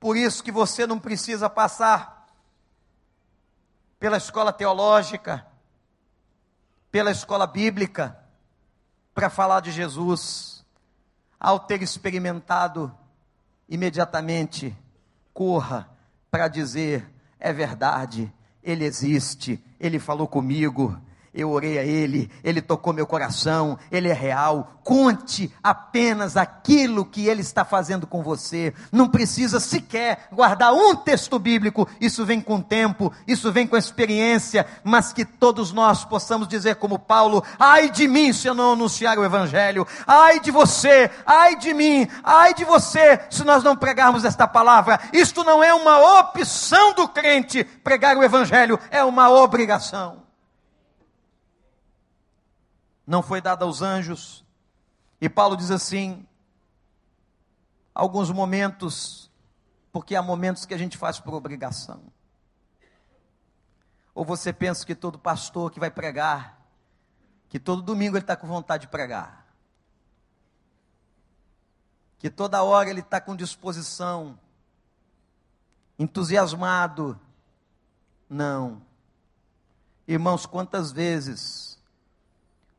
Por 0.00 0.16
isso 0.16 0.42
que 0.42 0.50
você 0.50 0.86
não 0.86 0.98
precisa 0.98 1.48
passar 1.48 2.26
pela 4.00 4.16
escola 4.16 4.52
teológica, 4.52 5.46
pela 6.90 7.10
escola 7.10 7.46
bíblica, 7.46 8.18
para 9.14 9.30
falar 9.30 9.60
de 9.60 9.70
Jesus 9.70 10.51
ao 11.42 11.58
ter 11.58 11.82
experimentado, 11.82 12.94
imediatamente 13.68 14.72
corra 15.34 15.90
para 16.30 16.46
dizer: 16.46 17.04
é 17.36 17.52
verdade, 17.52 18.32
Ele 18.62 18.84
existe, 18.84 19.60
Ele 19.80 19.98
falou 19.98 20.28
comigo, 20.28 20.96
eu 21.34 21.50
orei 21.50 21.78
a 21.78 21.82
Ele, 21.82 22.30
Ele 22.44 22.60
tocou 22.60 22.92
meu 22.92 23.06
coração, 23.06 23.78
Ele 23.90 24.08
é 24.08 24.12
real. 24.12 24.80
Conte 24.84 25.50
apenas 25.62 26.36
aquilo 26.36 27.06
que 27.06 27.26
Ele 27.26 27.40
está 27.40 27.64
fazendo 27.64 28.06
com 28.06 28.22
você. 28.22 28.74
Não 28.90 29.08
precisa 29.08 29.58
sequer 29.58 30.28
guardar 30.30 30.74
um 30.74 30.94
texto 30.94 31.38
bíblico, 31.38 31.88
isso 31.98 32.26
vem 32.26 32.38
com 32.38 32.60
tempo, 32.60 33.10
isso 33.26 33.50
vem 33.50 33.66
com 33.66 33.78
experiência, 33.78 34.66
mas 34.84 35.10
que 35.12 35.24
todos 35.24 35.72
nós 35.72 36.04
possamos 36.04 36.46
dizer, 36.46 36.76
como 36.76 36.98
Paulo: 36.98 37.42
ai 37.58 37.88
de 37.88 38.06
mim 38.06 38.30
se 38.34 38.46
eu 38.46 38.54
não 38.54 38.72
anunciar 38.74 39.18
o 39.18 39.24
Evangelho, 39.24 39.86
ai 40.06 40.38
de 40.38 40.50
você, 40.50 41.10
ai 41.24 41.56
de 41.56 41.72
mim, 41.72 42.06
ai 42.22 42.52
de 42.52 42.64
você, 42.64 43.20
se 43.30 43.42
nós 43.42 43.64
não 43.64 43.74
pregarmos 43.74 44.26
esta 44.26 44.46
palavra. 44.46 45.00
Isto 45.14 45.42
não 45.44 45.64
é 45.64 45.72
uma 45.72 46.20
opção 46.20 46.92
do 46.92 47.08
crente, 47.08 47.64
pregar 47.64 48.18
o 48.18 48.22
Evangelho 48.22 48.78
é 48.90 49.02
uma 49.02 49.30
obrigação 49.30 50.21
não 53.06 53.22
foi 53.22 53.40
dada 53.40 53.64
aos 53.64 53.82
anjos. 53.82 54.44
E 55.20 55.28
Paulo 55.28 55.56
diz 55.56 55.70
assim: 55.70 56.26
alguns 57.94 58.30
momentos, 58.30 59.30
porque 59.92 60.14
há 60.14 60.22
momentos 60.22 60.64
que 60.64 60.74
a 60.74 60.78
gente 60.78 60.96
faz 60.96 61.20
por 61.20 61.34
obrigação. 61.34 62.02
Ou 64.14 64.24
você 64.24 64.52
pensa 64.52 64.84
que 64.84 64.94
todo 64.94 65.18
pastor 65.18 65.70
que 65.70 65.80
vai 65.80 65.90
pregar, 65.90 66.60
que 67.48 67.58
todo 67.58 67.82
domingo 67.82 68.16
ele 68.16 68.24
está 68.24 68.36
com 68.36 68.46
vontade 68.46 68.82
de 68.82 68.88
pregar, 68.88 69.46
que 72.18 72.30
toda 72.30 72.62
hora 72.62 72.90
ele 72.90 73.00
está 73.00 73.20
com 73.20 73.34
disposição, 73.34 74.38
entusiasmado. 75.98 77.18
Não. 78.28 78.82
Irmãos, 80.06 80.46
quantas 80.46 80.92
vezes 80.92 81.71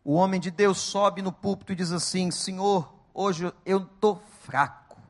o 0.04 0.14
homem 0.14 0.40
de 0.40 0.52
Deus 0.52 0.80
sobe 0.80 1.22
no 1.22 1.32
púlpito 1.32 1.72
e 1.72 1.76
diz 1.76 1.92
assim: 1.92 2.30
Senhor, 2.30 2.94
hoje 3.14 3.52
eu 3.66 3.84
estou 3.84 4.22
fraco. 4.42 5.02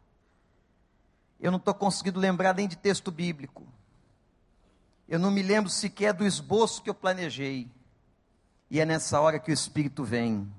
Eu 1.39 1.51
não 1.51 1.57
estou 1.57 1.73
conseguindo 1.73 2.19
lembrar 2.19 2.53
nem 2.53 2.67
de 2.67 2.77
texto 2.77 3.11
bíblico. 3.11 3.63
Eu 5.07 5.19
não 5.19 5.31
me 5.31 5.41
lembro 5.41 5.69
sequer 5.69 6.13
do 6.13 6.25
esboço 6.25 6.81
que 6.81 6.89
eu 6.89 6.93
planejei. 6.93 7.69
E 8.69 8.79
é 8.79 8.85
nessa 8.85 9.19
hora 9.19 9.39
que 9.39 9.51
o 9.51 9.53
Espírito 9.53 10.03
vem 10.03 10.51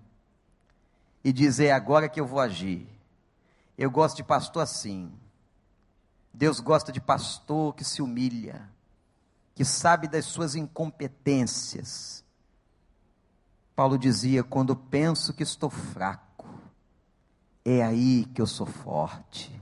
e 1.22 1.32
diz: 1.32 1.60
É 1.60 1.72
agora 1.72 2.08
que 2.08 2.20
eu 2.20 2.26
vou 2.26 2.40
agir. 2.40 2.86
Eu 3.78 3.90
gosto 3.90 4.16
de 4.16 4.24
pastor 4.24 4.62
assim. 4.62 5.12
Deus 6.32 6.58
gosta 6.58 6.90
de 6.90 7.00
pastor 7.00 7.74
que 7.74 7.84
se 7.84 8.02
humilha, 8.02 8.68
que 9.54 9.64
sabe 9.64 10.08
das 10.08 10.24
suas 10.24 10.56
incompetências. 10.56 12.23
Paulo 13.74 13.98
dizia: 13.98 14.44
quando 14.44 14.76
penso 14.76 15.32
que 15.32 15.42
estou 15.42 15.70
fraco, 15.70 16.48
é 17.64 17.82
aí 17.82 18.24
que 18.26 18.40
eu 18.40 18.46
sou 18.46 18.66
forte, 18.66 19.60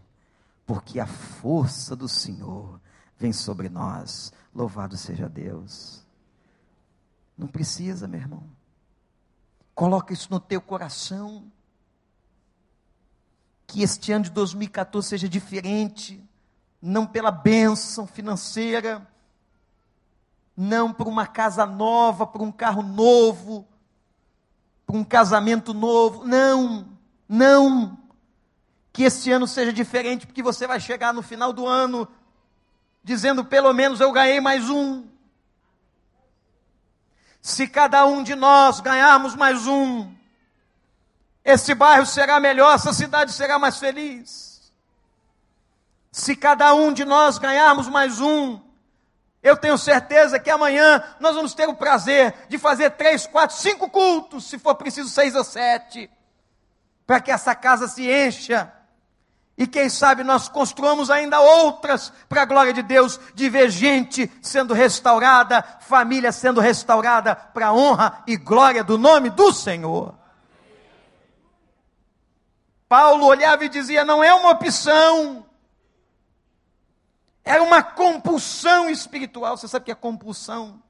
porque 0.66 1.00
a 1.00 1.06
força 1.06 1.96
do 1.96 2.08
Senhor 2.08 2.80
vem 3.16 3.32
sobre 3.32 3.68
nós. 3.68 4.32
Louvado 4.54 4.96
seja 4.96 5.28
Deus. 5.28 6.04
Não 7.38 7.46
precisa, 7.46 8.06
meu 8.06 8.20
irmão. 8.20 8.42
Coloca 9.74 10.12
isso 10.12 10.28
no 10.30 10.38
teu 10.38 10.60
coração. 10.60 11.50
Que 13.66 13.82
este 13.82 14.12
ano 14.12 14.24
de 14.24 14.30
2014 14.30 15.08
seja 15.08 15.28
diferente, 15.28 16.22
não 16.80 17.06
pela 17.06 17.30
bênção 17.30 18.06
financeira, 18.06 19.08
não 20.54 20.92
por 20.92 21.08
uma 21.08 21.26
casa 21.26 21.64
nova, 21.64 22.26
por 22.26 22.42
um 22.42 22.52
carro 22.52 22.82
novo, 22.82 23.66
por 24.92 24.98
um 24.98 25.04
casamento 25.04 25.72
novo. 25.72 26.26
Não, 26.26 26.86
não. 27.26 27.98
Que 28.92 29.04
este 29.04 29.32
ano 29.32 29.48
seja 29.48 29.72
diferente, 29.72 30.26
porque 30.26 30.42
você 30.42 30.66
vai 30.66 30.78
chegar 30.78 31.14
no 31.14 31.22
final 31.22 31.50
do 31.50 31.66
ano 31.66 32.06
dizendo: 33.02 33.42
pelo 33.42 33.72
menos 33.72 34.00
eu 34.00 34.12
ganhei 34.12 34.38
mais 34.38 34.68
um. 34.68 35.06
Se 37.40 37.66
cada 37.66 38.04
um 38.04 38.22
de 38.22 38.34
nós 38.34 38.80
ganharmos 38.80 39.34
mais 39.34 39.66
um, 39.66 40.14
esse 41.42 41.74
bairro 41.74 42.06
será 42.06 42.38
melhor, 42.38 42.74
essa 42.74 42.92
cidade 42.92 43.32
será 43.32 43.58
mais 43.58 43.78
feliz. 43.78 44.70
Se 46.12 46.36
cada 46.36 46.74
um 46.74 46.92
de 46.92 47.04
nós 47.06 47.38
ganharmos 47.38 47.88
mais 47.88 48.20
um, 48.20 48.60
eu 49.42 49.56
tenho 49.56 49.76
certeza 49.76 50.38
que 50.38 50.50
amanhã 50.50 51.02
nós 51.18 51.34
vamos 51.34 51.54
ter 51.54 51.68
o 51.68 51.74
prazer 51.74 52.34
de 52.48 52.58
fazer 52.58 52.90
três, 52.90 53.26
quatro, 53.26 53.56
cinco 53.56 53.90
cultos, 53.90 54.44
se 54.44 54.58
for 54.58 54.74
preciso 54.74 55.08
seis 55.08 55.34
ou 55.34 55.42
sete, 55.42 56.08
para 57.06 57.20
que 57.20 57.30
essa 57.30 57.54
casa 57.54 57.88
se 57.88 58.08
encha 58.10 58.72
e 59.56 59.66
quem 59.66 59.88
sabe 59.88 60.24
nós 60.24 60.48
construamos 60.48 61.10
ainda 61.10 61.40
outras 61.40 62.12
para 62.28 62.42
a 62.42 62.44
glória 62.44 62.72
de 62.72 62.82
Deus, 62.82 63.20
de 63.34 63.48
ver 63.50 63.70
gente 63.70 64.30
sendo 64.40 64.72
restaurada, 64.72 65.62
família 65.80 66.32
sendo 66.32 66.60
restaurada 66.60 67.34
para 67.34 67.68
a 67.68 67.72
honra 67.72 68.22
e 68.26 68.36
glória 68.36 68.82
do 68.82 68.96
nome 68.96 69.28
do 69.28 69.52
Senhor. 69.52 70.14
Paulo 72.88 73.26
olhava 73.26 73.64
e 73.64 73.68
dizia: 73.68 74.04
não 74.04 74.24
é 74.24 74.32
uma 74.32 74.50
opção, 74.50 75.46
era 77.44 77.62
uma 77.62 77.82
compulsão 77.82 78.88
espiritual. 78.88 79.56
Você 79.56 79.66
sabe 79.66 79.82
o 79.82 79.86
que 79.86 79.92
é 79.92 79.94
compulsão? 79.94 80.82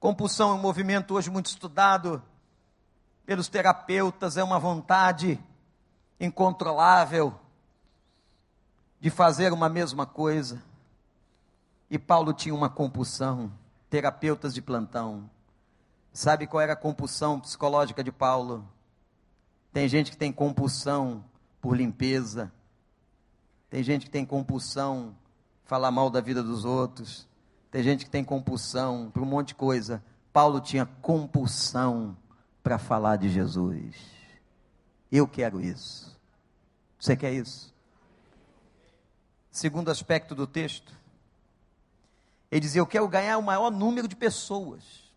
Compulsão 0.00 0.50
é 0.50 0.54
um 0.54 0.58
movimento 0.58 1.14
hoje 1.14 1.30
muito 1.30 1.46
estudado 1.46 2.22
pelos 3.26 3.48
terapeutas, 3.48 4.36
é 4.36 4.44
uma 4.44 4.58
vontade 4.58 5.38
incontrolável 6.18 7.38
de 9.00 9.10
fazer 9.10 9.52
uma 9.52 9.68
mesma 9.68 10.06
coisa. 10.06 10.62
E 11.90 11.98
Paulo 11.98 12.32
tinha 12.32 12.54
uma 12.54 12.70
compulsão, 12.70 13.52
terapeutas 13.90 14.54
de 14.54 14.62
plantão. 14.62 15.28
Sabe 16.12 16.46
qual 16.46 16.60
era 16.60 16.72
a 16.72 16.76
compulsão 16.76 17.38
psicológica 17.38 18.02
de 18.02 18.10
Paulo? 18.10 18.66
Tem 19.72 19.88
gente 19.88 20.10
que 20.10 20.16
tem 20.16 20.32
compulsão 20.32 21.24
por 21.60 21.76
limpeza. 21.76 22.52
Tem 23.70 23.82
gente 23.82 24.06
que 24.06 24.10
tem 24.10 24.24
compulsão 24.24 25.14
falar 25.64 25.90
mal 25.90 26.08
da 26.08 26.20
vida 26.20 26.42
dos 26.42 26.64
outros. 26.64 27.28
Tem 27.70 27.82
gente 27.82 28.04
que 28.04 28.10
tem 28.10 28.24
compulsão 28.24 29.10
por 29.12 29.22
um 29.22 29.26
monte 29.26 29.48
de 29.48 29.54
coisa. 29.54 30.02
Paulo 30.32 30.60
tinha 30.60 30.86
compulsão 31.02 32.16
para 32.62 32.78
falar 32.78 33.16
de 33.16 33.28
Jesus. 33.28 33.96
Eu 35.12 35.28
quero 35.28 35.60
isso. 35.60 36.18
Você 36.98 37.16
quer 37.16 37.32
isso? 37.32 37.74
Segundo 39.50 39.90
aspecto 39.90 40.34
do 40.34 40.46
texto, 40.46 40.92
ele 42.50 42.60
dizia: 42.60 42.80
Eu 42.80 42.86
quero 42.86 43.06
ganhar 43.08 43.38
o 43.38 43.42
maior 43.42 43.70
número 43.70 44.08
de 44.08 44.16
pessoas. 44.16 45.12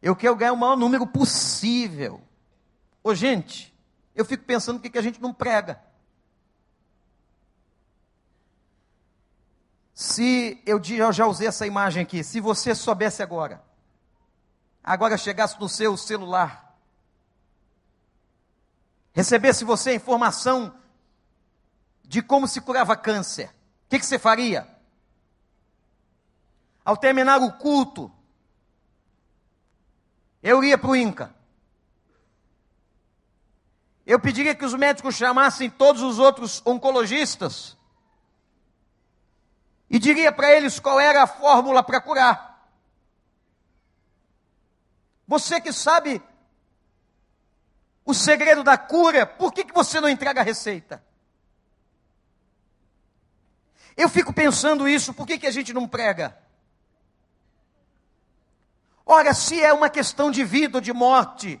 Eu 0.00 0.16
quero 0.16 0.34
ganhar 0.34 0.52
o 0.52 0.56
maior 0.56 0.76
número 0.76 1.06
possível. 1.06 2.20
Ô, 3.04 3.14
gente, 3.14 3.72
eu 4.14 4.24
fico 4.24 4.44
pensando 4.44 4.80
por 4.80 4.90
que 4.90 4.98
a 4.98 5.02
gente 5.02 5.20
não 5.20 5.32
prega. 5.32 5.80
Se 9.94 10.62
eu 10.64 10.80
já 11.12 11.26
usei 11.26 11.48
essa 11.48 11.66
imagem 11.66 12.02
aqui, 12.02 12.24
se 12.24 12.40
você 12.40 12.74
soubesse 12.74 13.22
agora, 13.22 13.62
agora 14.82 15.18
chegasse 15.18 15.60
no 15.60 15.68
seu 15.68 15.96
celular, 15.96 16.78
recebesse 19.12 19.64
você 19.64 19.90
a 19.90 19.94
informação 19.94 20.74
de 22.04 22.22
como 22.22 22.48
se 22.48 22.60
curava 22.60 22.96
câncer, 22.96 23.48
o 23.86 23.90
que, 23.90 23.98
que 23.98 24.06
você 24.06 24.18
faria? 24.18 24.66
Ao 26.84 26.96
terminar 26.96 27.40
o 27.40 27.52
culto, 27.52 28.10
eu 30.42 30.64
ia 30.64 30.76
para 30.76 30.90
o 30.90 30.96
INCA. 30.96 31.34
Eu 34.04 34.18
pediria 34.18 34.54
que 34.54 34.64
os 34.64 34.74
médicos 34.74 35.14
chamassem 35.14 35.70
todos 35.70 36.02
os 36.02 36.18
outros 36.18 36.60
oncologistas 36.66 37.76
e 39.92 39.98
diria 39.98 40.32
para 40.32 40.50
eles 40.50 40.80
qual 40.80 40.98
era 40.98 41.22
a 41.22 41.26
fórmula 41.26 41.82
para 41.82 42.00
curar. 42.00 42.66
Você 45.28 45.60
que 45.60 45.70
sabe 45.70 46.22
o 48.02 48.14
segredo 48.14 48.64
da 48.64 48.78
cura, 48.78 49.26
por 49.26 49.52
que, 49.52 49.64
que 49.64 49.74
você 49.74 50.00
não 50.00 50.08
entrega 50.08 50.40
a 50.40 50.44
receita? 50.44 51.04
Eu 53.94 54.08
fico 54.08 54.32
pensando 54.32 54.88
isso, 54.88 55.12
por 55.12 55.26
que, 55.26 55.38
que 55.38 55.46
a 55.46 55.50
gente 55.50 55.74
não 55.74 55.86
prega? 55.86 56.38
Ora, 59.04 59.34
se 59.34 59.62
é 59.62 59.74
uma 59.74 59.90
questão 59.90 60.30
de 60.30 60.42
vida 60.42 60.78
ou 60.78 60.80
de 60.80 60.94
morte, 60.94 61.60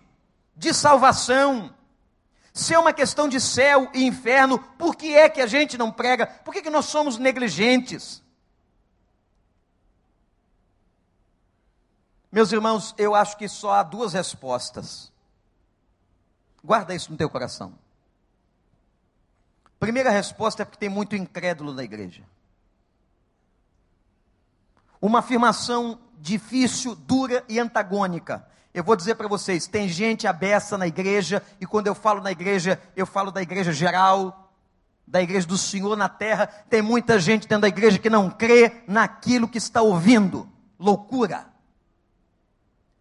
de 0.56 0.72
salvação, 0.72 1.74
se 2.54 2.72
é 2.72 2.78
uma 2.78 2.94
questão 2.94 3.28
de 3.28 3.38
céu 3.38 3.90
e 3.92 4.06
inferno, 4.06 4.58
por 4.58 4.96
que 4.96 5.14
é 5.14 5.28
que 5.28 5.42
a 5.42 5.46
gente 5.46 5.76
não 5.76 5.92
prega? 5.92 6.26
Por 6.26 6.54
que, 6.54 6.62
que 6.62 6.70
nós 6.70 6.86
somos 6.86 7.18
negligentes? 7.18 8.21
Meus 12.32 12.50
irmãos, 12.50 12.94
eu 12.96 13.14
acho 13.14 13.36
que 13.36 13.46
só 13.46 13.74
há 13.74 13.82
duas 13.82 14.14
respostas. 14.14 15.12
Guarda 16.64 16.94
isso 16.94 17.12
no 17.12 17.18
teu 17.18 17.28
coração. 17.28 17.74
Primeira 19.78 20.10
resposta 20.10 20.62
é 20.62 20.64
porque 20.64 20.78
tem 20.78 20.88
muito 20.88 21.14
incrédulo 21.14 21.74
na 21.74 21.84
igreja. 21.84 22.22
Uma 24.98 25.18
afirmação 25.18 25.98
difícil, 26.18 26.94
dura 26.94 27.44
e 27.50 27.58
antagônica. 27.58 28.46
Eu 28.72 28.82
vou 28.82 28.96
dizer 28.96 29.16
para 29.16 29.28
vocês: 29.28 29.66
tem 29.66 29.86
gente 29.86 30.26
abessa 30.26 30.78
na 30.78 30.86
igreja, 30.86 31.42
e 31.60 31.66
quando 31.66 31.88
eu 31.88 31.94
falo 31.94 32.22
na 32.22 32.32
igreja, 32.32 32.80
eu 32.96 33.04
falo 33.04 33.30
da 33.30 33.42
igreja 33.42 33.72
geral, 33.72 34.50
da 35.06 35.20
igreja 35.20 35.46
do 35.46 35.58
Senhor 35.58 35.96
na 35.96 36.08
terra. 36.08 36.46
Tem 36.46 36.80
muita 36.80 37.20
gente 37.20 37.46
dentro 37.46 37.62
da 37.62 37.68
igreja 37.68 37.98
que 37.98 38.08
não 38.08 38.30
crê 38.30 38.84
naquilo 38.88 39.48
que 39.48 39.58
está 39.58 39.82
ouvindo. 39.82 40.48
Loucura. 40.78 41.51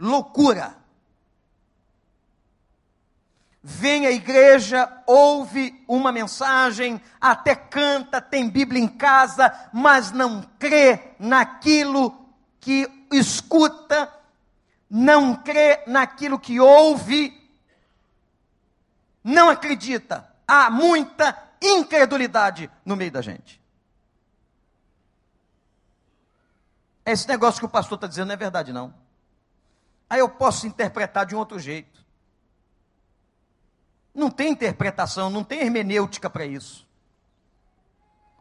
Loucura 0.02 0.82
vem 3.64 4.08
à 4.08 4.12
igreja, 4.12 4.92
ouve 5.06 5.84
uma 5.88 6.12
mensagem, 6.12 7.00
até 7.20 7.54
canta, 7.54 8.20
tem 8.20 8.50
Bíblia 8.50 8.82
em 8.82 8.88
casa, 8.88 9.54
mas 9.72 10.12
não 10.12 10.42
crê 10.58 11.14
naquilo 11.20 12.20
que 12.60 12.90
escuta, 13.12 14.12
não 14.90 15.36
crê 15.36 15.84
naquilo 15.86 16.40
que 16.40 16.60
ouve, 16.60 17.40
não 19.24 19.50
acredita. 19.50 20.28
Há 20.48 20.72
muita 20.72 21.38
incredulidade 21.62 22.72
no 22.84 22.96
meio 22.96 23.12
da 23.12 23.22
gente. 23.22 23.62
Esse 27.06 27.28
negócio 27.28 27.60
que 27.60 27.66
o 27.66 27.70
pastor 27.70 27.98
está 27.98 28.08
dizendo 28.08 28.28
não 28.28 28.34
é 28.34 28.38
verdade, 28.38 28.74
não. 28.74 29.01
Aí 30.12 30.20
eu 30.20 30.28
posso 30.28 30.68
interpretar 30.68 31.26
de 31.26 31.34
um 31.34 31.38
outro 31.40 31.58
jeito. 31.58 32.06
Não 34.14 34.30
tem 34.30 34.52
interpretação, 34.52 35.30
não 35.30 35.42
tem 35.42 35.62
hermenêutica 35.62 36.30
para 36.30 36.46
isso. 36.46 36.86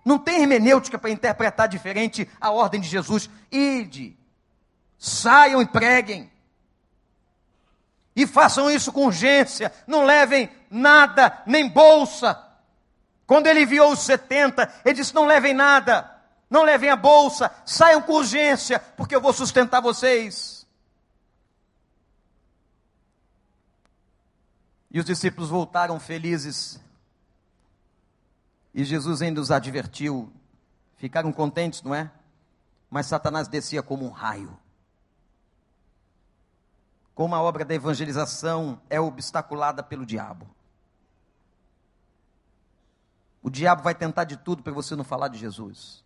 Não 0.04 0.18
tem 0.18 0.40
hermenêutica 0.40 0.98
para 0.98 1.10
interpretar 1.10 1.68
diferente 1.68 2.28
a 2.40 2.50
ordem 2.50 2.80
de 2.80 2.88
Jesus. 2.88 3.30
Ide, 3.52 4.18
saiam 4.98 5.62
e 5.62 5.66
preguem. 5.66 6.28
E 8.16 8.26
façam 8.26 8.68
isso 8.68 8.90
com 8.90 9.06
urgência. 9.06 9.72
Não 9.86 10.02
levem 10.02 10.50
nada, 10.68 11.40
nem 11.46 11.68
bolsa. 11.68 12.36
Quando 13.28 13.46
ele 13.46 13.60
enviou 13.60 13.92
os 13.92 14.00
70, 14.00 14.68
ele 14.84 14.94
disse: 14.96 15.14
Não 15.14 15.24
levem 15.24 15.54
nada, 15.54 16.20
não 16.50 16.64
levem 16.64 16.90
a 16.90 16.96
bolsa, 16.96 17.48
saiam 17.64 18.02
com 18.02 18.14
urgência, 18.14 18.80
porque 18.96 19.14
eu 19.14 19.20
vou 19.20 19.32
sustentar 19.32 19.80
vocês. 19.80 20.59
E 24.90 24.98
os 24.98 25.04
discípulos 25.04 25.48
voltaram 25.48 26.00
felizes. 26.00 26.80
E 28.74 28.84
Jesus 28.84 29.22
ainda 29.22 29.40
os 29.40 29.50
advertiu. 29.50 30.32
Ficaram 30.96 31.32
contentes, 31.32 31.82
não 31.82 31.94
é? 31.94 32.10
Mas 32.90 33.06
Satanás 33.06 33.46
descia 33.46 33.82
como 33.82 34.04
um 34.04 34.10
raio. 34.10 34.58
Como 37.14 37.34
a 37.34 37.40
obra 37.40 37.64
da 37.64 37.74
evangelização 37.74 38.80
é 38.90 39.00
obstaculada 39.00 39.82
pelo 39.82 40.04
diabo. 40.04 40.48
O 43.42 43.48
diabo 43.48 43.82
vai 43.82 43.94
tentar 43.94 44.24
de 44.24 44.36
tudo 44.36 44.62
para 44.62 44.72
você 44.72 44.96
não 44.96 45.04
falar 45.04 45.28
de 45.28 45.38
Jesus. 45.38 46.04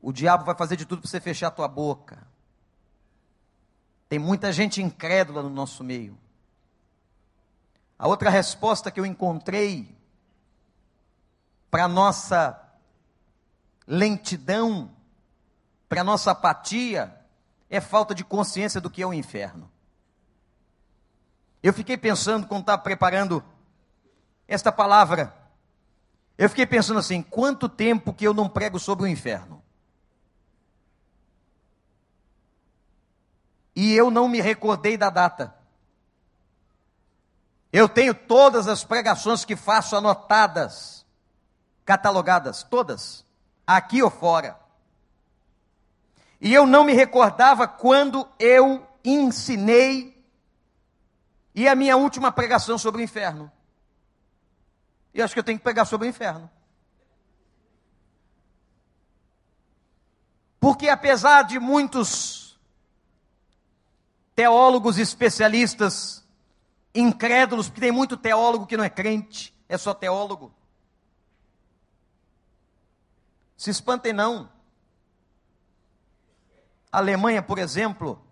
O 0.00 0.12
diabo 0.12 0.44
vai 0.44 0.54
fazer 0.54 0.76
de 0.76 0.84
tudo 0.84 1.00
para 1.00 1.10
você 1.10 1.20
fechar 1.20 1.48
a 1.48 1.52
tua 1.52 1.68
boca. 1.68 2.26
Tem 4.08 4.18
muita 4.18 4.52
gente 4.52 4.82
incrédula 4.82 5.42
no 5.42 5.50
nosso 5.50 5.82
meio. 5.82 6.16
A 7.98 8.06
outra 8.06 8.28
resposta 8.28 8.90
que 8.90 9.00
eu 9.00 9.06
encontrei 9.06 9.96
para 11.70 11.88
nossa 11.88 12.62
lentidão, 13.86 14.90
para 15.88 16.04
nossa 16.04 16.32
apatia, 16.32 17.14
é 17.70 17.80
falta 17.80 18.14
de 18.14 18.24
consciência 18.24 18.80
do 18.80 18.90
que 18.90 19.02
é 19.02 19.06
o 19.06 19.14
inferno. 19.14 19.70
Eu 21.62 21.72
fiquei 21.72 21.96
pensando, 21.96 22.46
quando 22.46 22.60
estava 22.60 22.82
preparando 22.82 23.42
esta 24.46 24.70
palavra, 24.70 25.34
eu 26.38 26.48
fiquei 26.48 26.66
pensando 26.66 26.98
assim: 26.98 27.22
quanto 27.22 27.68
tempo 27.68 28.12
que 28.12 28.26
eu 28.26 28.34
não 28.34 28.48
prego 28.48 28.78
sobre 28.78 29.04
o 29.04 29.08
inferno? 29.08 29.62
E 33.74 33.94
eu 33.94 34.10
não 34.10 34.28
me 34.28 34.40
recordei 34.40 34.96
da 34.96 35.10
data. 35.10 35.54
Eu 37.72 37.88
tenho 37.88 38.14
todas 38.14 38.68
as 38.68 38.84
pregações 38.84 39.44
que 39.44 39.56
faço 39.56 39.96
anotadas, 39.96 41.04
catalogadas, 41.84 42.62
todas, 42.62 43.24
aqui 43.66 44.02
ou 44.02 44.10
fora. 44.10 44.58
E 46.40 46.52
eu 46.52 46.66
não 46.66 46.84
me 46.84 46.92
recordava 46.92 47.66
quando 47.66 48.28
eu 48.38 48.86
ensinei 49.04 50.16
e 51.54 51.66
a 51.66 51.74
minha 51.74 51.96
última 51.96 52.30
pregação 52.30 52.76
sobre 52.76 53.00
o 53.00 53.04
inferno. 53.04 53.50
E 55.14 55.22
acho 55.22 55.32
que 55.32 55.40
eu 55.40 55.44
tenho 55.44 55.58
que 55.58 55.64
pregar 55.64 55.86
sobre 55.86 56.06
o 56.06 56.10
inferno. 56.10 56.50
Porque 60.60 60.88
apesar 60.88 61.42
de 61.42 61.58
muitos 61.58 62.58
teólogos 64.34 64.98
especialistas 64.98 66.25
incrédulos, 67.00 67.68
porque 67.68 67.80
tem 67.80 67.92
muito 67.92 68.16
teólogo 68.16 68.66
que 68.66 68.76
não 68.76 68.84
é 68.84 68.90
crente, 68.90 69.54
é 69.68 69.76
só 69.76 69.92
teólogo. 69.92 70.52
Se 73.56 73.70
espantem 73.70 74.12
não. 74.12 74.50
A 76.90 76.98
Alemanha, 76.98 77.42
por 77.42 77.58
exemplo, 77.58 78.22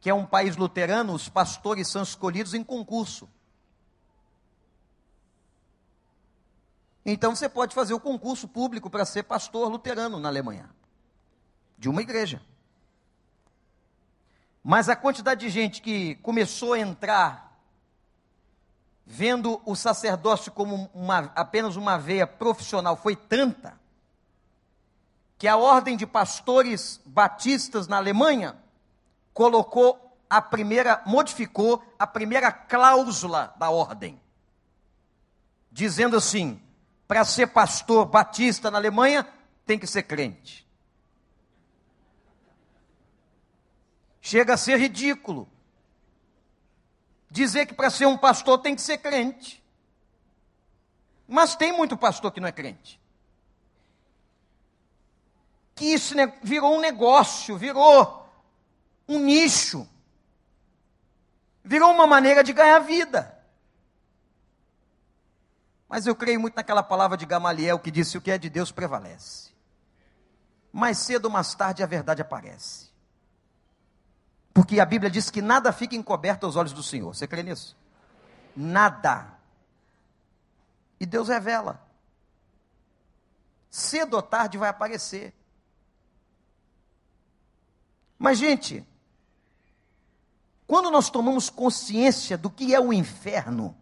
que 0.00 0.10
é 0.10 0.14
um 0.14 0.26
país 0.26 0.56
luterano, 0.56 1.12
os 1.12 1.28
pastores 1.28 1.88
são 1.88 2.02
escolhidos 2.02 2.54
em 2.54 2.62
concurso. 2.62 3.28
Então 7.04 7.36
você 7.36 7.48
pode 7.48 7.74
fazer 7.74 7.94
o 7.94 8.00
concurso 8.00 8.48
público 8.48 8.90
para 8.90 9.04
ser 9.04 9.22
pastor 9.22 9.68
luterano 9.68 10.18
na 10.18 10.28
Alemanha, 10.28 10.68
de 11.78 11.88
uma 11.88 12.02
igreja. 12.02 12.42
Mas 14.68 14.88
a 14.88 14.96
quantidade 14.96 15.42
de 15.42 15.48
gente 15.48 15.80
que 15.80 16.16
começou 16.16 16.72
a 16.72 16.78
entrar, 16.80 17.56
vendo 19.06 19.62
o 19.64 19.76
sacerdócio 19.76 20.50
como 20.50 20.90
uma, 20.92 21.30
apenas 21.36 21.76
uma 21.76 21.96
veia 21.96 22.26
profissional, 22.26 22.96
foi 22.96 23.14
tanta, 23.14 23.78
que 25.38 25.46
a 25.46 25.56
ordem 25.56 25.96
de 25.96 26.04
pastores 26.04 27.00
batistas 27.06 27.86
na 27.86 27.96
Alemanha 27.96 28.56
colocou 29.32 30.18
a 30.28 30.42
primeira, 30.42 31.00
modificou 31.06 31.80
a 31.96 32.04
primeira 32.04 32.50
cláusula 32.50 33.54
da 33.58 33.70
ordem, 33.70 34.20
dizendo 35.70 36.16
assim: 36.16 36.60
para 37.06 37.24
ser 37.24 37.46
pastor 37.46 38.04
batista 38.04 38.68
na 38.68 38.78
Alemanha, 38.78 39.28
tem 39.64 39.78
que 39.78 39.86
ser 39.86 40.02
crente. 40.02 40.65
Chega 44.26 44.54
a 44.54 44.56
ser 44.56 44.76
ridículo. 44.80 45.48
Dizer 47.30 47.64
que 47.64 47.72
para 47.72 47.88
ser 47.90 48.06
um 48.06 48.18
pastor 48.18 48.58
tem 48.58 48.74
que 48.74 48.82
ser 48.82 48.98
crente. 48.98 49.64
Mas 51.28 51.54
tem 51.54 51.70
muito 51.70 51.96
pastor 51.96 52.32
que 52.32 52.40
não 52.40 52.48
é 52.48 52.50
crente. 52.50 53.00
Que 55.76 55.84
isso 55.84 56.16
virou 56.42 56.74
um 56.74 56.80
negócio, 56.80 57.56
virou 57.56 58.28
um 59.06 59.20
nicho. 59.20 59.88
Virou 61.62 61.92
uma 61.92 62.08
maneira 62.08 62.42
de 62.42 62.52
ganhar 62.52 62.80
vida. 62.80 63.32
Mas 65.88 66.04
eu 66.04 66.16
creio 66.16 66.40
muito 66.40 66.56
naquela 66.56 66.82
palavra 66.82 67.16
de 67.16 67.24
Gamaliel 67.24 67.78
que 67.78 67.92
disse: 67.92 68.18
o 68.18 68.20
que 68.20 68.32
é 68.32 68.38
de 68.38 68.50
Deus 68.50 68.72
prevalece. 68.72 69.52
Mais 70.72 70.98
cedo 70.98 71.26
ou 71.26 71.30
mais 71.30 71.54
tarde 71.54 71.80
a 71.80 71.86
verdade 71.86 72.22
aparece. 72.22 72.85
Porque 74.56 74.80
a 74.80 74.86
Bíblia 74.86 75.10
diz 75.10 75.28
que 75.28 75.42
nada 75.42 75.70
fica 75.70 75.94
encoberto 75.94 76.46
aos 76.46 76.56
olhos 76.56 76.72
do 76.72 76.82
Senhor. 76.82 77.14
Você 77.14 77.26
crê 77.26 77.42
nisso? 77.42 77.76
Nada. 78.56 79.36
E 80.98 81.04
Deus 81.04 81.28
revela. 81.28 81.86
Cedo 83.68 84.14
ou 84.14 84.22
tarde 84.22 84.56
vai 84.56 84.70
aparecer. 84.70 85.34
Mas, 88.18 88.38
gente, 88.38 88.82
quando 90.66 90.90
nós 90.90 91.10
tomamos 91.10 91.50
consciência 91.50 92.38
do 92.38 92.48
que 92.48 92.74
é 92.74 92.80
o 92.80 92.94
inferno, 92.94 93.76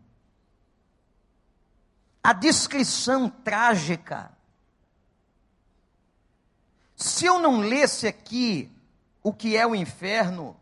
a 2.20 2.32
descrição 2.32 3.30
trágica, 3.30 4.36
se 6.96 7.26
eu 7.26 7.38
não 7.38 7.60
lesse 7.60 8.08
aqui 8.08 8.72
o 9.22 9.32
que 9.32 9.56
é 9.56 9.64
o 9.64 9.72
inferno, 9.72 10.60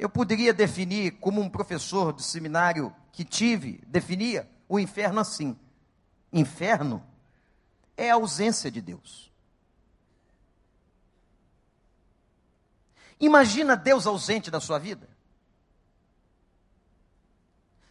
eu 0.00 0.08
poderia 0.08 0.54
definir, 0.54 1.10
como 1.20 1.42
um 1.42 1.50
professor 1.50 2.14
de 2.14 2.22
seminário 2.22 2.90
que 3.12 3.22
tive, 3.22 3.82
definia 3.86 4.50
o 4.66 4.80
inferno 4.80 5.20
assim: 5.20 5.54
inferno 6.32 7.06
é 7.98 8.10
a 8.10 8.14
ausência 8.14 8.70
de 8.70 8.80
Deus. 8.80 9.30
Imagina 13.20 13.76
Deus 13.76 14.06
ausente 14.06 14.50
da 14.50 14.58
sua 14.58 14.78
vida. 14.78 15.06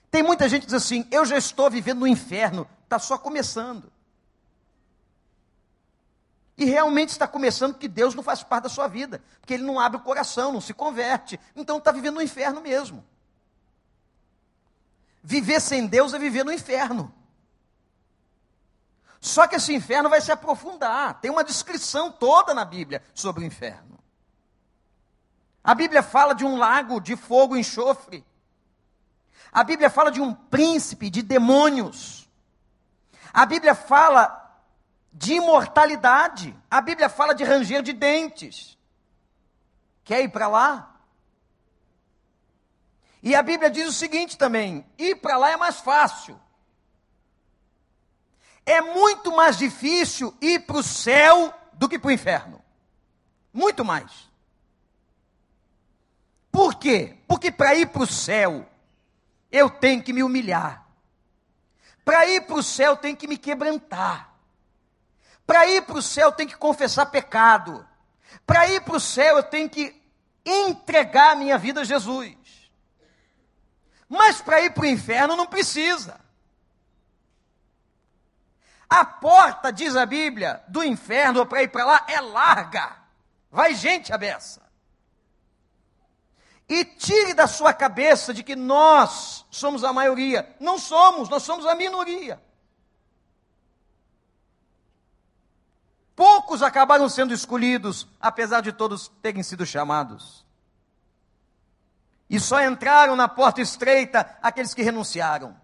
Tem 0.09 0.23
muita 0.23 0.49
gente 0.49 0.61
que 0.61 0.65
diz 0.65 0.83
assim: 0.83 1.07
eu 1.11 1.23
já 1.27 1.37
estou 1.37 1.69
vivendo 1.69 1.99
no 1.99 2.07
inferno, 2.07 2.67
está 2.85 2.97
só 2.97 3.19
começando. 3.19 3.91
E 6.59 6.65
realmente 6.65 7.09
está 7.09 7.25
começando 7.25 7.77
que 7.77 7.87
Deus 7.87 8.13
não 8.13 8.21
faz 8.21 8.43
parte 8.43 8.63
da 8.63 8.69
sua 8.69 8.85
vida, 8.85 9.23
porque 9.39 9.53
ele 9.53 9.63
não 9.63 9.79
abre 9.79 9.97
o 9.97 10.03
coração, 10.03 10.51
não 10.51 10.59
se 10.59 10.73
converte. 10.73 11.39
Então 11.55 11.77
está 11.77 11.89
vivendo 11.89 12.15
no 12.15 12.21
inferno 12.21 12.59
mesmo. 12.59 13.01
Viver 15.23 15.61
sem 15.61 15.87
Deus 15.87 16.13
é 16.13 16.19
viver 16.19 16.43
no 16.43 16.51
inferno. 16.51 17.15
Só 19.21 19.47
que 19.47 19.55
esse 19.55 19.73
inferno 19.73 20.09
vai 20.09 20.19
se 20.19 20.33
aprofundar. 20.33 21.21
Tem 21.21 21.31
uma 21.31 21.45
descrição 21.45 22.11
toda 22.11 22.53
na 22.53 22.65
Bíblia 22.65 23.01
sobre 23.13 23.41
o 23.41 23.47
inferno. 23.47 23.97
A 25.63 25.73
Bíblia 25.73 26.03
fala 26.03 26.33
de 26.33 26.43
um 26.43 26.57
lago 26.57 26.99
de 26.99 27.15
fogo 27.15 27.55
e 27.55 27.61
enxofre. 27.61 28.25
A 29.49 29.63
Bíblia 29.63 29.89
fala 29.89 30.11
de 30.11 30.19
um 30.19 30.33
príncipe 30.33 31.09
de 31.09 31.21
demônios. 31.21 32.29
A 33.33 33.45
Bíblia 33.45 33.73
fala 33.73 34.38
de 35.11 35.33
imortalidade. 35.33 36.55
A 36.69 36.81
Bíblia 36.81 37.09
fala 37.09 37.33
de 37.33 37.43
ranger 37.43 37.81
de 37.81 37.93
dentes. 37.93 38.77
Quer 40.03 40.23
ir 40.23 40.29
para 40.29 40.47
lá? 40.47 40.95
E 43.21 43.35
a 43.35 43.43
Bíblia 43.43 43.69
diz 43.69 43.87
o 43.87 43.93
seguinte 43.93 44.37
também: 44.37 44.85
ir 44.97 45.15
para 45.15 45.37
lá 45.37 45.51
é 45.51 45.57
mais 45.57 45.79
fácil. 45.79 46.39
É 48.65 48.81
muito 48.81 49.35
mais 49.35 49.57
difícil 49.57 50.35
ir 50.39 50.59
para 50.65 50.77
o 50.77 50.83
céu 50.83 51.53
do 51.73 51.89
que 51.89 51.97
para 51.97 52.09
o 52.09 52.11
inferno. 52.11 52.61
Muito 53.51 53.83
mais. 53.83 54.29
Por 56.51 56.75
quê? 56.75 57.17
Porque 57.27 57.51
para 57.51 57.73
ir 57.75 57.87
para 57.87 58.03
o 58.03 58.07
céu, 58.07 58.67
eu 59.51 59.69
tenho 59.69 60.03
que 60.03 60.13
me 60.13 60.23
humilhar. 60.23 60.87
Para 62.05 62.27
ir 62.27 62.41
para 62.41 62.55
o 62.55 62.63
céu, 62.63 62.91
eu 62.91 62.97
tenho 62.97 63.17
que 63.17 63.27
me 63.27 63.37
quebrantar. 63.37 64.28
Para 65.49 65.65
ir 65.65 65.81
para 65.81 65.97
o 65.97 66.01
céu, 66.01 66.27
eu 66.27 66.31
tenho 66.31 66.47
que 66.47 66.55
confessar 66.55 67.07
pecado. 67.07 67.83
Para 68.45 68.67
ir 68.67 68.81
para 68.81 68.97
o 68.97 68.99
céu, 68.99 69.37
eu 69.37 69.41
tenho 69.41 69.67
que 69.67 69.99
entregar 70.45 71.31
a 71.31 71.35
minha 71.35 71.57
vida 71.57 71.81
a 71.81 71.83
Jesus. 71.83 72.37
Mas 74.07 74.43
para 74.43 74.61
ir 74.61 74.71
para 74.75 74.83
o 74.83 74.85
inferno, 74.85 75.35
não 75.35 75.47
precisa. 75.47 76.21
A 78.87 79.03
porta, 79.03 79.73
diz 79.73 79.95
a 79.95 80.05
Bíblia, 80.05 80.63
do 80.67 80.83
inferno 80.83 81.43
para 81.47 81.63
ir 81.63 81.69
para 81.69 81.83
lá 81.83 82.05
é 82.07 82.21
larga. 82.21 82.97
Vai 83.49 83.73
gente 83.73 84.13
a 84.13 84.19
beça. 84.19 84.61
E 86.69 86.85
tire 86.85 87.33
da 87.33 87.47
sua 87.47 87.73
cabeça 87.73 88.35
de 88.35 88.43
que 88.43 88.55
nós 88.55 89.47
somos 89.49 89.83
a 89.83 89.91
maioria. 89.91 90.55
Não 90.59 90.77
somos, 90.77 91.27
nós 91.27 91.41
somos 91.41 91.65
a 91.65 91.73
minoria. 91.73 92.39
Poucos 96.19 96.61
acabaram 96.61 97.07
sendo 97.07 97.33
escolhidos, 97.33 98.05
apesar 98.19 98.59
de 98.59 98.73
todos 98.73 99.07
terem 99.21 99.41
sido 99.41 99.65
chamados. 99.65 100.45
E 102.29 102.37
só 102.41 102.61
entraram 102.61 103.15
na 103.15 103.29
porta 103.29 103.61
estreita 103.61 104.37
aqueles 104.41 104.73
que 104.73 104.81
renunciaram. 104.83 105.55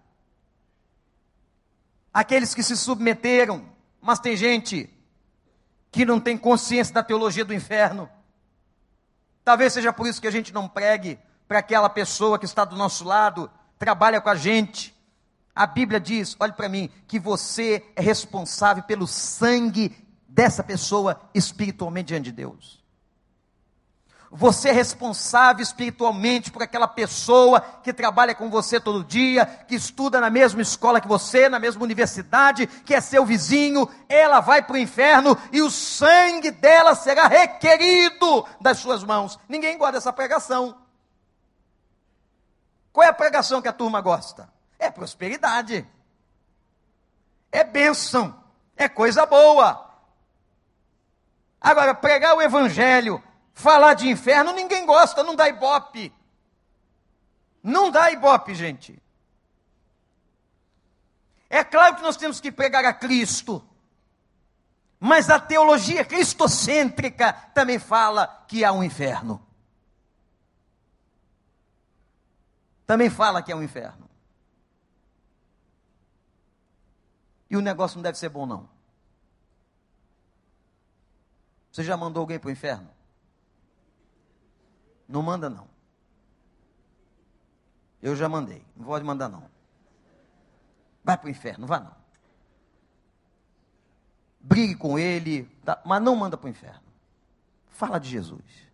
Aqueles 2.10 2.54
que 2.54 2.62
se 2.62 2.74
submeteram. 2.74 3.68
Mas 4.00 4.18
tem 4.18 4.34
gente 4.34 4.88
que 5.92 6.06
não 6.06 6.18
tem 6.18 6.38
consciência 6.38 6.94
da 6.94 7.02
teologia 7.02 7.44
do 7.44 7.52
inferno 7.52 8.08
Talvez 9.46 9.74
seja 9.74 9.92
por 9.92 10.08
isso 10.08 10.20
que 10.20 10.26
a 10.26 10.32
gente 10.32 10.52
não 10.52 10.66
pregue 10.66 11.20
para 11.46 11.60
aquela 11.60 11.88
pessoa 11.88 12.36
que 12.36 12.44
está 12.44 12.64
do 12.64 12.74
nosso 12.74 13.04
lado, 13.04 13.48
trabalha 13.78 14.20
com 14.20 14.28
a 14.28 14.34
gente. 14.34 14.92
A 15.54 15.68
Bíblia 15.68 16.00
diz, 16.00 16.34
olhe 16.40 16.52
para 16.52 16.68
mim, 16.68 16.90
que 17.06 17.16
você 17.16 17.84
é 17.94 18.02
responsável 18.02 18.82
pelo 18.82 19.06
sangue 19.06 20.05
dessa 20.36 20.62
pessoa 20.62 21.18
espiritualmente 21.34 22.08
diante 22.08 22.24
de 22.24 22.32
Deus. 22.32 22.84
Você 24.30 24.68
é 24.68 24.72
responsável 24.72 25.62
espiritualmente 25.62 26.50
por 26.50 26.62
aquela 26.62 26.86
pessoa 26.86 27.58
que 27.58 27.90
trabalha 27.90 28.34
com 28.34 28.50
você 28.50 28.78
todo 28.78 29.02
dia, 29.02 29.46
que 29.46 29.74
estuda 29.74 30.20
na 30.20 30.28
mesma 30.28 30.60
escola 30.60 31.00
que 31.00 31.08
você, 31.08 31.48
na 31.48 31.58
mesma 31.58 31.82
universidade, 31.82 32.66
que 32.66 32.94
é 32.94 33.00
seu 33.00 33.24
vizinho. 33.24 33.88
Ela 34.10 34.40
vai 34.40 34.62
para 34.62 34.74
o 34.74 34.78
inferno 34.78 35.38
e 35.50 35.62
o 35.62 35.70
sangue 35.70 36.50
dela 36.50 36.94
será 36.94 37.28
requerido 37.28 38.46
das 38.60 38.76
suas 38.76 39.02
mãos. 39.02 39.38
Ninguém 39.48 39.78
gosta 39.78 39.92
dessa 39.92 40.12
pregação. 40.12 40.76
Qual 42.92 43.06
é 43.06 43.08
a 43.08 43.14
pregação 43.14 43.62
que 43.62 43.68
a 43.68 43.72
turma 43.72 44.02
gosta? 44.02 44.52
É 44.78 44.90
prosperidade, 44.90 45.88
é 47.50 47.64
bênção, 47.64 48.38
é 48.76 48.86
coisa 48.86 49.24
boa. 49.24 49.85
Agora, 51.68 51.94
pregar 51.94 52.34
o 52.34 52.42
evangelho 52.42 53.22
Falar 53.56 53.94
de 53.94 54.06
inferno 54.06 54.52
ninguém 54.52 54.84
gosta, 54.84 55.22
não 55.22 55.34
dá 55.34 55.48
ibope. 55.48 56.12
Não 57.62 57.90
dá 57.90 58.10
ibope, 58.10 58.54
gente. 58.54 59.02
É 61.48 61.64
claro 61.64 61.96
que 61.96 62.02
nós 62.02 62.18
temos 62.18 62.38
que 62.38 62.52
pregar 62.52 62.84
a 62.84 62.92
Cristo. 62.92 63.66
Mas 65.00 65.30
a 65.30 65.40
teologia 65.40 66.04
cristocêntrica 66.04 67.32
também 67.54 67.78
fala 67.78 68.44
que 68.46 68.62
há 68.62 68.70
um 68.72 68.84
inferno. 68.84 69.42
Também 72.86 73.08
fala 73.08 73.42
que 73.42 73.50
é 73.50 73.56
um 73.56 73.62
inferno. 73.62 74.06
E 77.48 77.56
o 77.56 77.62
negócio 77.62 77.96
não 77.96 78.02
deve 78.02 78.18
ser 78.18 78.28
bom, 78.28 78.44
não. 78.44 78.75
Você 81.76 81.84
já 81.84 81.94
mandou 81.94 82.22
alguém 82.22 82.38
para 82.38 82.48
o 82.48 82.50
inferno? 82.50 82.88
Não 85.06 85.22
manda 85.22 85.50
não. 85.50 85.68
Eu 88.00 88.16
já 88.16 88.30
mandei, 88.30 88.64
não 88.74 88.86
pode 88.86 89.04
mandar 89.04 89.28
não. 89.28 89.46
Vai 91.04 91.18
para 91.18 91.26
o 91.26 91.30
inferno, 91.30 91.60
não 91.60 91.68
vá 91.68 91.78
não. 91.78 91.94
Brigue 94.40 94.74
com 94.74 94.98
ele, 94.98 95.44
tá? 95.66 95.78
mas 95.84 96.02
não 96.02 96.16
manda 96.16 96.38
para 96.38 96.46
o 96.46 96.48
inferno. 96.48 96.80
Fala 97.68 98.00
de 98.00 98.08
Jesus. 98.08 98.70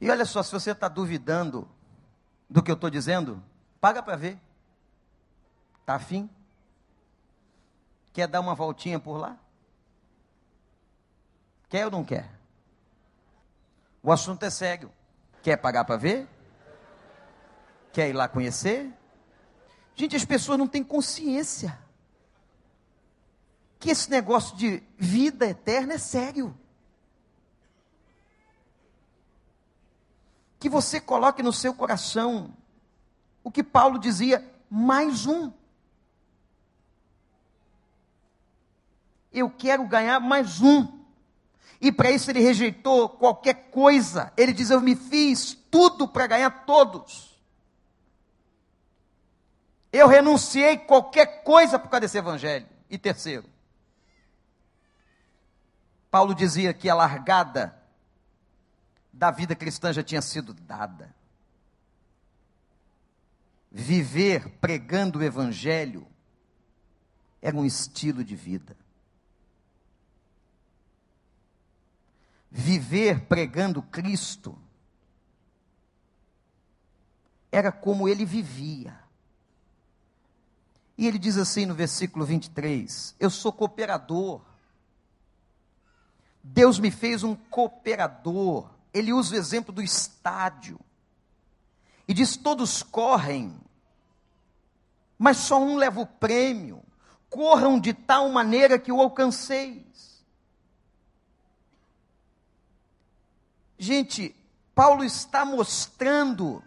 E 0.00 0.08
olha 0.08 0.24
só, 0.24 0.44
se 0.44 0.52
você 0.52 0.70
está 0.70 0.86
duvidando 0.86 1.68
do 2.48 2.62
que 2.62 2.70
eu 2.70 2.76
estou 2.76 2.88
dizendo, 2.88 3.42
paga 3.80 4.00
para 4.00 4.14
ver. 4.14 4.40
Está 5.80 5.96
afim? 5.96 6.30
Quer 8.12 8.28
dar 8.28 8.38
uma 8.38 8.54
voltinha 8.54 9.00
por 9.00 9.16
lá? 9.16 9.36
Quer 11.70 11.86
ou 11.86 11.90
não 11.90 12.04
quer? 12.04 12.28
O 14.02 14.12
assunto 14.12 14.42
é 14.42 14.50
sério. 14.50 14.92
Quer 15.40 15.56
pagar 15.56 15.84
para 15.84 15.96
ver? 15.96 16.28
Quer 17.92 18.10
ir 18.10 18.12
lá 18.12 18.28
conhecer? 18.28 18.92
Gente, 19.94 20.16
as 20.16 20.24
pessoas 20.24 20.58
não 20.58 20.66
têm 20.66 20.82
consciência 20.82 21.78
que 23.78 23.90
esse 23.90 24.10
negócio 24.10 24.54
de 24.56 24.82
vida 24.98 25.46
eterna 25.46 25.94
é 25.94 25.98
sério. 25.98 26.54
Que 30.58 30.68
você 30.68 31.00
coloque 31.00 31.42
no 31.42 31.52
seu 31.52 31.72
coração 31.72 32.54
o 33.42 33.50
que 33.50 33.62
Paulo 33.62 33.98
dizia, 33.98 34.46
mais 34.68 35.24
um. 35.24 35.50
Eu 39.32 39.48
quero 39.48 39.86
ganhar 39.86 40.20
mais 40.20 40.60
um. 40.60 40.99
E 41.80 41.90
para 41.90 42.10
isso 42.10 42.30
ele 42.30 42.40
rejeitou 42.40 43.08
qualquer 43.08 43.70
coisa. 43.70 44.32
Ele 44.36 44.52
diz: 44.52 44.70
Eu 44.70 44.80
me 44.80 44.94
fiz 44.94 45.56
tudo 45.70 46.06
para 46.06 46.26
ganhar 46.26 46.50
todos. 46.66 47.40
Eu 49.92 50.06
renunciei 50.06 50.76
qualquer 50.76 51.42
coisa 51.42 51.78
por 51.78 51.88
causa 51.88 52.02
desse 52.02 52.18
evangelho. 52.18 52.66
E 52.88 52.98
terceiro, 52.98 53.48
Paulo 56.10 56.34
dizia 56.34 56.74
que 56.74 56.88
a 56.88 56.94
largada 56.94 57.76
da 59.12 59.30
vida 59.30 59.56
cristã 59.56 59.92
já 59.92 60.02
tinha 60.02 60.20
sido 60.22 60.52
dada. 60.52 61.14
Viver 63.70 64.48
pregando 64.60 65.20
o 65.20 65.22
evangelho 65.22 66.06
era 67.40 67.56
um 67.56 67.64
estilo 67.64 68.22
de 68.22 68.36
vida. 68.36 68.76
Viver 72.50 73.26
pregando 73.26 73.82
Cristo 73.82 74.58
era 77.52 77.72
como 77.72 78.08
ele 78.08 78.24
vivia. 78.24 78.98
E 80.96 81.06
ele 81.06 81.18
diz 81.18 81.36
assim 81.36 81.66
no 81.66 81.74
versículo 81.74 82.24
23: 82.24 83.14
Eu 83.18 83.30
sou 83.30 83.52
cooperador. 83.52 84.42
Deus 86.42 86.78
me 86.78 86.90
fez 86.90 87.22
um 87.22 87.34
cooperador. 87.34 88.70
Ele 88.92 89.12
usa 89.12 89.34
o 89.34 89.38
exemplo 89.38 89.72
do 89.72 89.82
estádio. 89.82 90.78
E 92.06 92.14
diz: 92.14 92.36
Todos 92.36 92.82
correm, 92.82 93.58
mas 95.18 95.38
só 95.38 95.60
um 95.60 95.76
leva 95.76 96.00
o 96.00 96.06
prêmio. 96.06 96.82
Corram 97.28 97.78
de 97.78 97.94
tal 97.94 98.28
maneira 98.28 98.78
que 98.78 98.90
o 98.90 99.00
alcanceis. 99.00 100.09
Gente, 103.82 104.36
Paulo 104.74 105.02
está 105.02 105.42
mostrando 105.42 106.62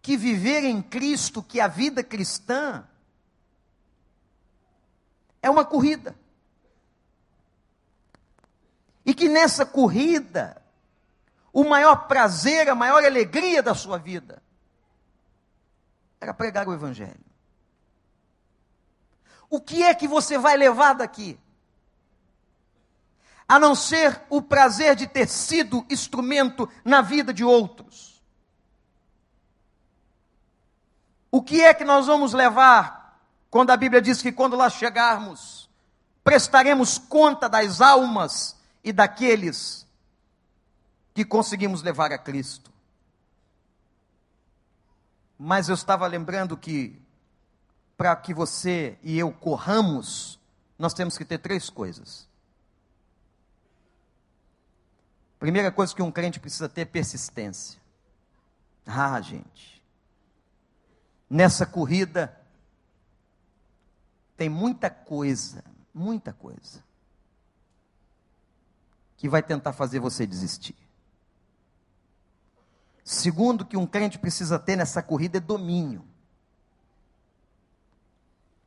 que 0.00 0.16
viver 0.16 0.64
em 0.64 0.80
Cristo, 0.80 1.42
que 1.42 1.60
a 1.60 1.68
vida 1.68 2.02
cristã, 2.02 2.82
é 5.42 5.50
uma 5.50 5.66
corrida. 5.66 6.16
E 9.04 9.12
que 9.12 9.28
nessa 9.28 9.66
corrida, 9.66 10.62
o 11.52 11.62
maior 11.62 12.08
prazer, 12.08 12.66
a 12.70 12.74
maior 12.74 13.04
alegria 13.04 13.62
da 13.62 13.74
sua 13.74 13.98
vida 13.98 14.42
era 16.18 16.32
pregar 16.32 16.66
o 16.66 16.72
Evangelho. 16.72 17.26
O 19.50 19.60
que 19.60 19.82
é 19.82 19.94
que 19.94 20.08
você 20.08 20.38
vai 20.38 20.56
levar 20.56 20.94
daqui? 20.94 21.38
A 23.48 23.58
não 23.58 23.74
ser 23.74 24.20
o 24.28 24.42
prazer 24.42 24.96
de 24.96 25.06
ter 25.06 25.28
sido 25.28 25.86
instrumento 25.88 26.68
na 26.84 27.00
vida 27.00 27.32
de 27.32 27.44
outros. 27.44 28.20
O 31.30 31.42
que 31.42 31.62
é 31.62 31.72
que 31.72 31.84
nós 31.84 32.06
vamos 32.06 32.32
levar 32.32 33.20
quando 33.50 33.70
a 33.70 33.76
Bíblia 33.76 34.02
diz 34.02 34.20
que 34.20 34.32
quando 34.32 34.56
lá 34.56 34.68
chegarmos, 34.68 35.68
prestaremos 36.24 36.98
conta 36.98 37.48
das 37.48 37.80
almas 37.80 38.56
e 38.82 38.92
daqueles 38.92 39.86
que 41.14 41.24
conseguimos 41.24 41.82
levar 41.82 42.10
a 42.12 42.18
Cristo? 42.18 42.72
Mas 45.38 45.68
eu 45.68 45.74
estava 45.74 46.06
lembrando 46.06 46.56
que 46.56 47.00
para 47.96 48.14
que 48.16 48.34
você 48.34 48.98
e 49.02 49.18
eu 49.18 49.30
corramos, 49.30 50.38
nós 50.78 50.94
temos 50.94 51.16
que 51.16 51.24
ter 51.24 51.38
três 51.38 51.70
coisas. 51.70 52.25
Primeira 55.46 55.70
coisa 55.70 55.94
que 55.94 56.02
um 56.02 56.10
crente 56.10 56.40
precisa 56.40 56.68
ter 56.68 56.80
é 56.80 56.84
persistência. 56.84 57.80
Ah, 58.84 59.20
gente. 59.20 59.80
Nessa 61.30 61.64
corrida 61.64 62.36
tem 64.36 64.48
muita 64.48 64.90
coisa, 64.90 65.62
muita 65.94 66.32
coisa 66.32 66.82
que 69.16 69.28
vai 69.28 69.40
tentar 69.40 69.72
fazer 69.72 70.00
você 70.00 70.26
desistir. 70.26 70.74
Segundo 73.04 73.64
que 73.64 73.76
um 73.76 73.86
crente 73.86 74.18
precisa 74.18 74.58
ter 74.58 74.74
nessa 74.74 75.00
corrida 75.00 75.38
é 75.38 75.40
domínio. 75.40 76.04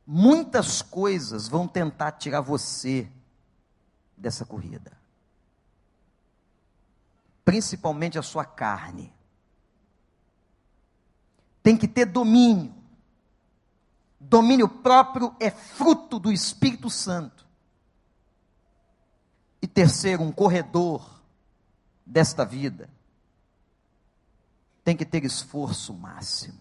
Muitas 0.06 0.80
coisas 0.80 1.46
vão 1.46 1.68
tentar 1.68 2.12
tirar 2.12 2.40
você 2.40 3.06
dessa 4.16 4.46
corrida. 4.46 4.98
Principalmente 7.50 8.16
a 8.16 8.22
sua 8.22 8.44
carne. 8.44 9.12
Tem 11.64 11.76
que 11.76 11.88
ter 11.88 12.06
domínio. 12.06 12.72
Domínio 14.20 14.68
próprio 14.68 15.34
é 15.40 15.50
fruto 15.50 16.20
do 16.20 16.30
Espírito 16.30 16.88
Santo. 16.88 17.44
E 19.60 19.66
terceiro, 19.66 20.22
um 20.22 20.30
corredor 20.30 21.20
desta 22.06 22.44
vida 22.44 22.88
tem 24.84 24.96
que 24.96 25.04
ter 25.04 25.24
esforço 25.24 25.92
máximo. 25.92 26.60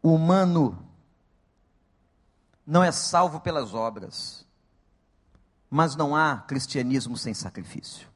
O 0.00 0.14
humano 0.14 0.88
não 2.64 2.84
é 2.84 2.92
salvo 2.92 3.40
pelas 3.40 3.74
obras, 3.74 4.46
mas 5.74 5.96
não 5.96 6.14
há 6.14 6.36
cristianismo 6.36 7.16
sem 7.16 7.32
sacrifício. 7.32 8.06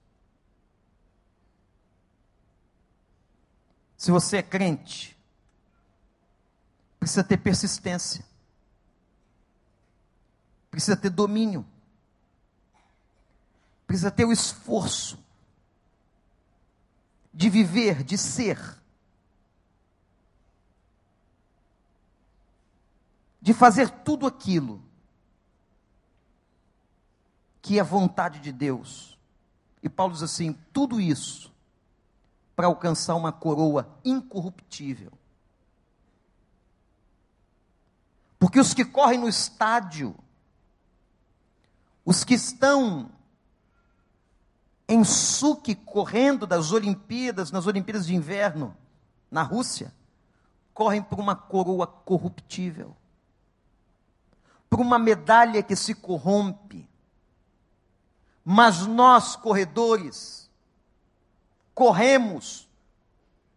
Se 3.97 4.11
você 4.11 4.37
é 4.37 4.43
crente, 4.43 5.19
precisa 7.01 7.25
ter 7.25 7.39
persistência, 7.39 8.23
precisa 10.71 10.99
ter 10.99 11.09
domínio, 11.09 11.67
precisa 13.87 14.11
ter 14.11 14.27
o 14.27 14.33
esforço 14.33 15.19
de 17.33 17.49
viver, 17.49 18.05
de 18.05 18.19
ser. 18.19 18.61
De 23.41 23.55
fazer 23.55 23.89
tudo 23.89 24.27
aquilo 24.27 24.86
que 27.67 27.81
é 27.81 27.83
vontade 27.83 28.39
de 28.39 28.53
Deus. 28.53 29.19
E 29.83 29.89
Paulo 29.89 30.13
diz 30.13 30.23
assim: 30.23 30.57
tudo 30.73 31.01
isso 31.01 31.53
para 32.55 32.69
alcançar 32.69 33.17
uma 33.17 33.33
coroa 33.33 33.99
incorruptível. 34.05 35.13
Porque 38.39 38.61
os 38.61 38.73
que 38.73 38.85
correm 38.85 39.19
no 39.19 39.29
estádio, 39.29 40.15
os 42.05 42.23
que 42.23 42.35
estão 42.35 43.11
em 44.87 45.03
Suque 45.03 45.75
correndo 45.75 46.47
das 46.47 46.71
Olimpíadas, 46.71 47.51
nas 47.51 47.67
Olimpíadas 47.67 48.07
de 48.07 48.15
Inverno, 48.15 48.77
na 49.29 49.43
Rússia, 49.43 49.93
correm 50.73 51.03
por 51.03 51.19
uma 51.19 51.35
coroa 51.35 51.85
corruptível 51.85 52.95
por 54.69 54.81
uma 54.81 54.99
medalha 54.99 55.63
que 55.63 55.75
se 55.77 55.95
corrompe. 55.95 56.89
Mas 58.49 58.87
nós, 58.87 59.35
corredores, 59.35 60.49
corremos 61.75 62.69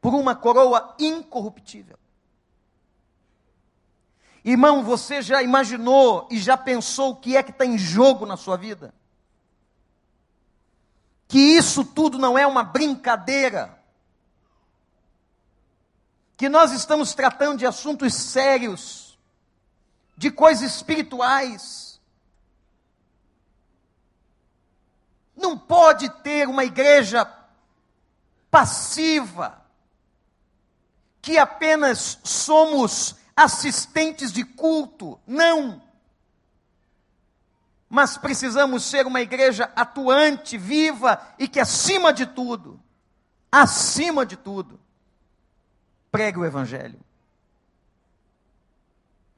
por 0.02 0.16
uma 0.16 0.36
coroa 0.36 0.96
incorruptível. 0.98 1.96
Irmão, 4.44 4.84
você 4.84 5.22
já 5.22 5.44
imaginou 5.44 6.28
e 6.32 6.40
já 6.40 6.58
pensou 6.58 7.12
o 7.12 7.16
que 7.16 7.38
é 7.38 7.44
que 7.44 7.52
está 7.52 7.64
em 7.64 7.78
jogo 7.78 8.26
na 8.26 8.36
sua 8.36 8.58
vida? 8.58 8.92
Que 11.28 11.38
isso 11.38 11.86
tudo 11.86 12.18
não 12.18 12.36
é 12.36 12.48
uma 12.48 12.64
brincadeira. 12.64 13.78
Que 16.36 16.50
nós 16.50 16.72
estamos 16.72 17.14
tratando 17.14 17.60
de 17.60 17.68
assuntos 17.68 18.16
sérios 18.16 19.20
de 20.18 20.32
coisas 20.32 20.78
espirituais. 20.78 21.89
Não 25.40 25.58
pode 25.58 26.10
ter 26.22 26.48
uma 26.48 26.66
igreja 26.66 27.26
passiva, 28.52 29.62
que 31.22 31.38
apenas 31.38 32.20
somos 32.24 33.16
assistentes 33.36 34.34
de 34.34 34.44
culto. 34.44 35.18
Não. 35.26 35.82
Mas 37.88 38.18
precisamos 38.18 38.84
ser 38.84 39.08
uma 39.08 39.22
igreja 39.22 39.72
atuante, 39.76 40.58
viva 40.58 41.20
e 41.40 41.48
que, 41.48 41.60
acima 41.60 42.12
de 42.12 42.26
tudo, 42.26 42.80
acima 43.50 44.26
de 44.26 44.36
tudo, 44.36 44.80
pregue 46.12 46.40
o 46.40 46.46
Evangelho. 46.46 47.00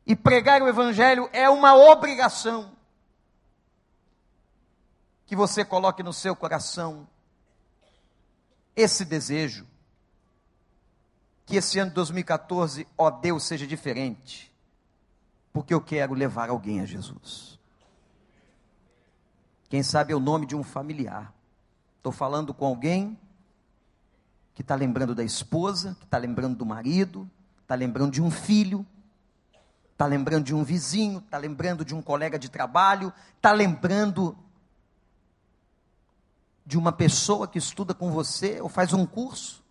E 0.06 0.16
pregar 0.16 0.62
o 0.64 0.68
Evangelho 0.68 1.30
é 1.32 1.48
uma 1.50 1.76
obrigação. 1.76 2.76
Que 5.32 5.36
você 5.38 5.64
coloque 5.64 6.04
no 6.04 6.12
seu 6.12 6.36
coração 6.36 7.08
esse 8.76 9.06
desejo. 9.06 9.66
Que 11.46 11.56
esse 11.56 11.80
ano 11.80 11.88
de 11.92 11.96
2014, 11.96 12.86
ó 12.98 13.10
Deus, 13.10 13.44
seja 13.46 13.66
diferente. 13.66 14.54
Porque 15.54 15.74
eu 15.74 15.80
quero 15.80 16.14
levar 16.14 16.50
alguém 16.50 16.82
a 16.82 16.86
Jesus. 16.86 17.58
Quem 19.70 19.82
sabe 19.82 20.12
é 20.12 20.16
o 20.18 20.20
nome 20.20 20.46
de 20.46 20.54
um 20.54 20.64
familiar. 20.64 21.34
Estou 21.96 22.12
falando 22.12 22.54
com 22.54 22.66
alguém 22.66 23.18
que 24.54 24.62
está 24.62 24.76
lembrando 24.76 25.16
da 25.16 25.24
esposa, 25.24 25.96
que 25.98 26.04
está 26.04 26.18
lembrando 26.18 26.58
do 26.58 26.66
marido, 26.66 27.26
está 27.62 27.74
lembrando 27.74 28.12
de 28.12 28.22
um 28.22 28.30
filho, 28.30 28.86
está 29.94 30.06
lembrando 30.06 30.44
de 30.44 30.54
um 30.54 30.62
vizinho, 30.62 31.20
está 31.20 31.38
lembrando 31.38 31.86
de 31.86 31.96
um 31.96 32.02
colega 32.02 32.38
de 32.38 32.50
trabalho, 32.50 33.14
está 33.38 33.54
lembrando 33.54 34.38
de 36.72 36.78
uma 36.78 36.94
pessoa 36.94 37.50
que 37.50 37.58
estuda 37.58 37.94
com 37.94 38.10
você 38.10 38.62
ou 38.62 38.70
faz 38.70 38.94
um 38.94 39.06
curso. 39.06 39.62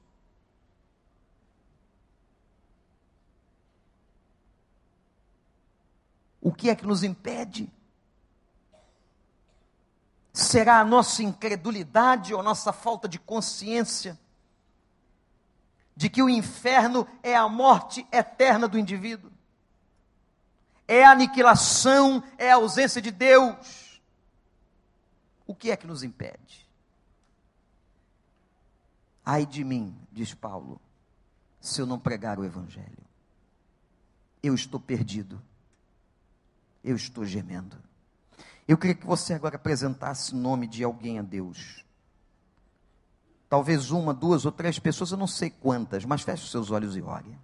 O 6.43 6.53
que 6.53 6.69
é 6.69 6.77
que 6.77 6.87
nos 6.87 7.03
impede? 7.03 7.73
Será 10.31 10.79
a 10.81 10.85
nossa 10.85 11.23
incredulidade 11.23 12.35
ou 12.35 12.41
a 12.41 12.43
nossa 12.43 12.71
falta 12.71 13.09
de 13.09 13.19
consciência 13.19 14.21
de 15.97 16.11
que 16.11 16.23
o 16.23 16.29
inferno 16.29 17.09
é 17.23 17.35
a 17.35 17.49
morte 17.49 18.07
eterna 18.13 18.69
do 18.69 18.79
indivíduo? 18.79 19.33
é 20.87 21.05
a 21.05 21.13
aniquilação, 21.13 22.21
é 22.37 22.51
a 22.51 22.57
ausência 22.57 23.01
de 23.01 23.13
Deus. 23.13 24.03
O 25.46 25.55
que 25.55 25.71
é 25.71 25.77
que 25.77 25.87
nos 25.87 26.03
impede? 26.03 26.69
Ai 29.25 29.46
de 29.46 29.62
mim, 29.64 29.96
diz 30.10 30.35
Paulo, 30.35 30.81
se 31.60 31.81
eu 31.81 31.87
não 31.87 31.98
pregar 31.98 32.38
o 32.38 32.44
Evangelho. 32.44 33.04
Eu 34.42 34.54
estou 34.54 34.81
perdido. 34.81 35.40
Eu 36.83 36.96
estou 36.96 37.25
gemendo. 37.25 37.77
Eu 38.66 38.79
queria 38.79 38.94
que 38.94 39.06
você 39.06 39.35
agora 39.35 39.56
apresentasse 39.56 40.33
o 40.33 40.37
nome 40.37 40.66
de 40.66 40.83
alguém 40.83 41.18
a 41.18 41.23
Deus. 41.23 41.85
Talvez 43.48 43.90
uma, 43.90 44.14
duas 44.14 44.46
ou 44.46 44.52
três 44.52 44.79
pessoas, 44.79 45.10
eu 45.10 45.18
não 45.18 45.27
sei 45.27 45.50
quantas, 45.50 46.04
mas 46.04 46.23
feche 46.23 46.44
os 46.44 46.50
seus 46.50 46.71
olhos 46.71 46.96
e 46.96 47.02
ore. 47.02 47.37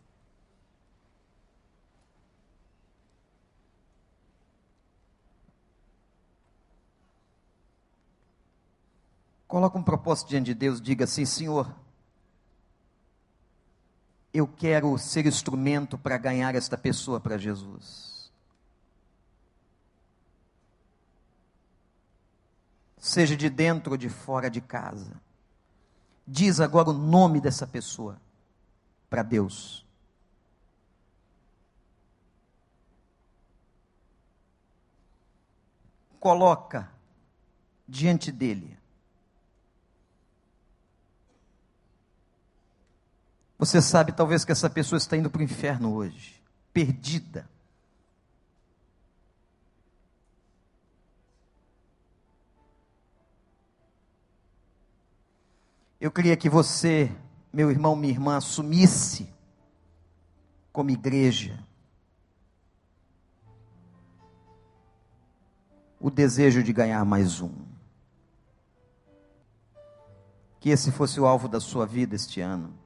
Coloca 9.47 9.79
um 9.79 9.83
propósito 9.83 10.29
diante 10.29 10.47
de 10.47 10.55
Deus, 10.55 10.81
diga 10.81 11.05
assim: 11.05 11.25
Senhor, 11.25 11.75
eu 14.33 14.47
quero 14.47 14.99
ser 14.99 15.27
instrumento 15.27 15.97
para 15.97 16.19
ganhar 16.19 16.55
esta 16.55 16.77
pessoa 16.77 17.21
para 17.21 17.39
Jesus. 17.39 18.31
Seja 22.99 23.37
de 23.37 23.49
dentro 23.49 23.93
ou 23.93 23.97
de 23.97 24.09
fora 24.09 24.51
de 24.51 24.61
casa. 24.61 25.21
Diz 26.27 26.61
agora 26.61 26.91
o 26.91 26.93
nome 26.93 27.41
dessa 27.41 27.67
pessoa 27.67 28.21
para 29.09 29.23
Deus. 29.23 29.87
Coloca 36.19 36.91
diante 37.87 38.33
dele. 38.33 38.77
Você 43.59 43.81
sabe 43.81 44.13
talvez 44.13 44.45
que 44.45 44.53
essa 44.53 44.69
pessoa 44.69 44.99
está 44.99 45.17
indo 45.17 45.31
para 45.31 45.41
o 45.41 45.45
inferno 45.45 45.95
hoje, 45.95 46.43
perdida. 46.73 47.49
Eu 55.99 56.11
queria 56.11 56.37
que 56.37 56.51
você, 56.51 57.11
meu 57.53 57.71
irmão, 57.71 57.97
minha 57.97 58.13
irmã, 58.13 58.37
assumisse 58.37 59.33
como 60.71 60.91
igreja 60.91 61.59
o 65.99 66.11
desejo 66.11 66.63
de 66.63 66.73
ganhar 66.73 67.03
mais 67.07 67.41
um. 67.41 67.53
Que 70.61 70.69
esse 70.69 70.93
fosse 70.93 71.19
o 71.19 71.27
alvo 71.27 71.49
da 71.49 71.59
sua 71.59 71.87
vida 71.87 72.15
este 72.15 72.43
ano. 72.43 72.86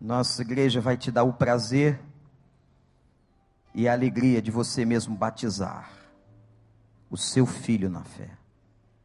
Nossa 0.00 0.42
igreja 0.42 0.80
vai 0.80 0.96
te 0.96 1.10
dar 1.10 1.24
o 1.24 1.32
prazer 1.32 1.98
e 3.74 3.88
a 3.88 3.92
alegria 3.92 4.40
de 4.42 4.50
você 4.50 4.84
mesmo 4.84 5.16
batizar 5.16 5.90
o 7.10 7.16
seu 7.16 7.46
filho 7.46 7.88
na 7.88 8.04
fé. 8.04 8.35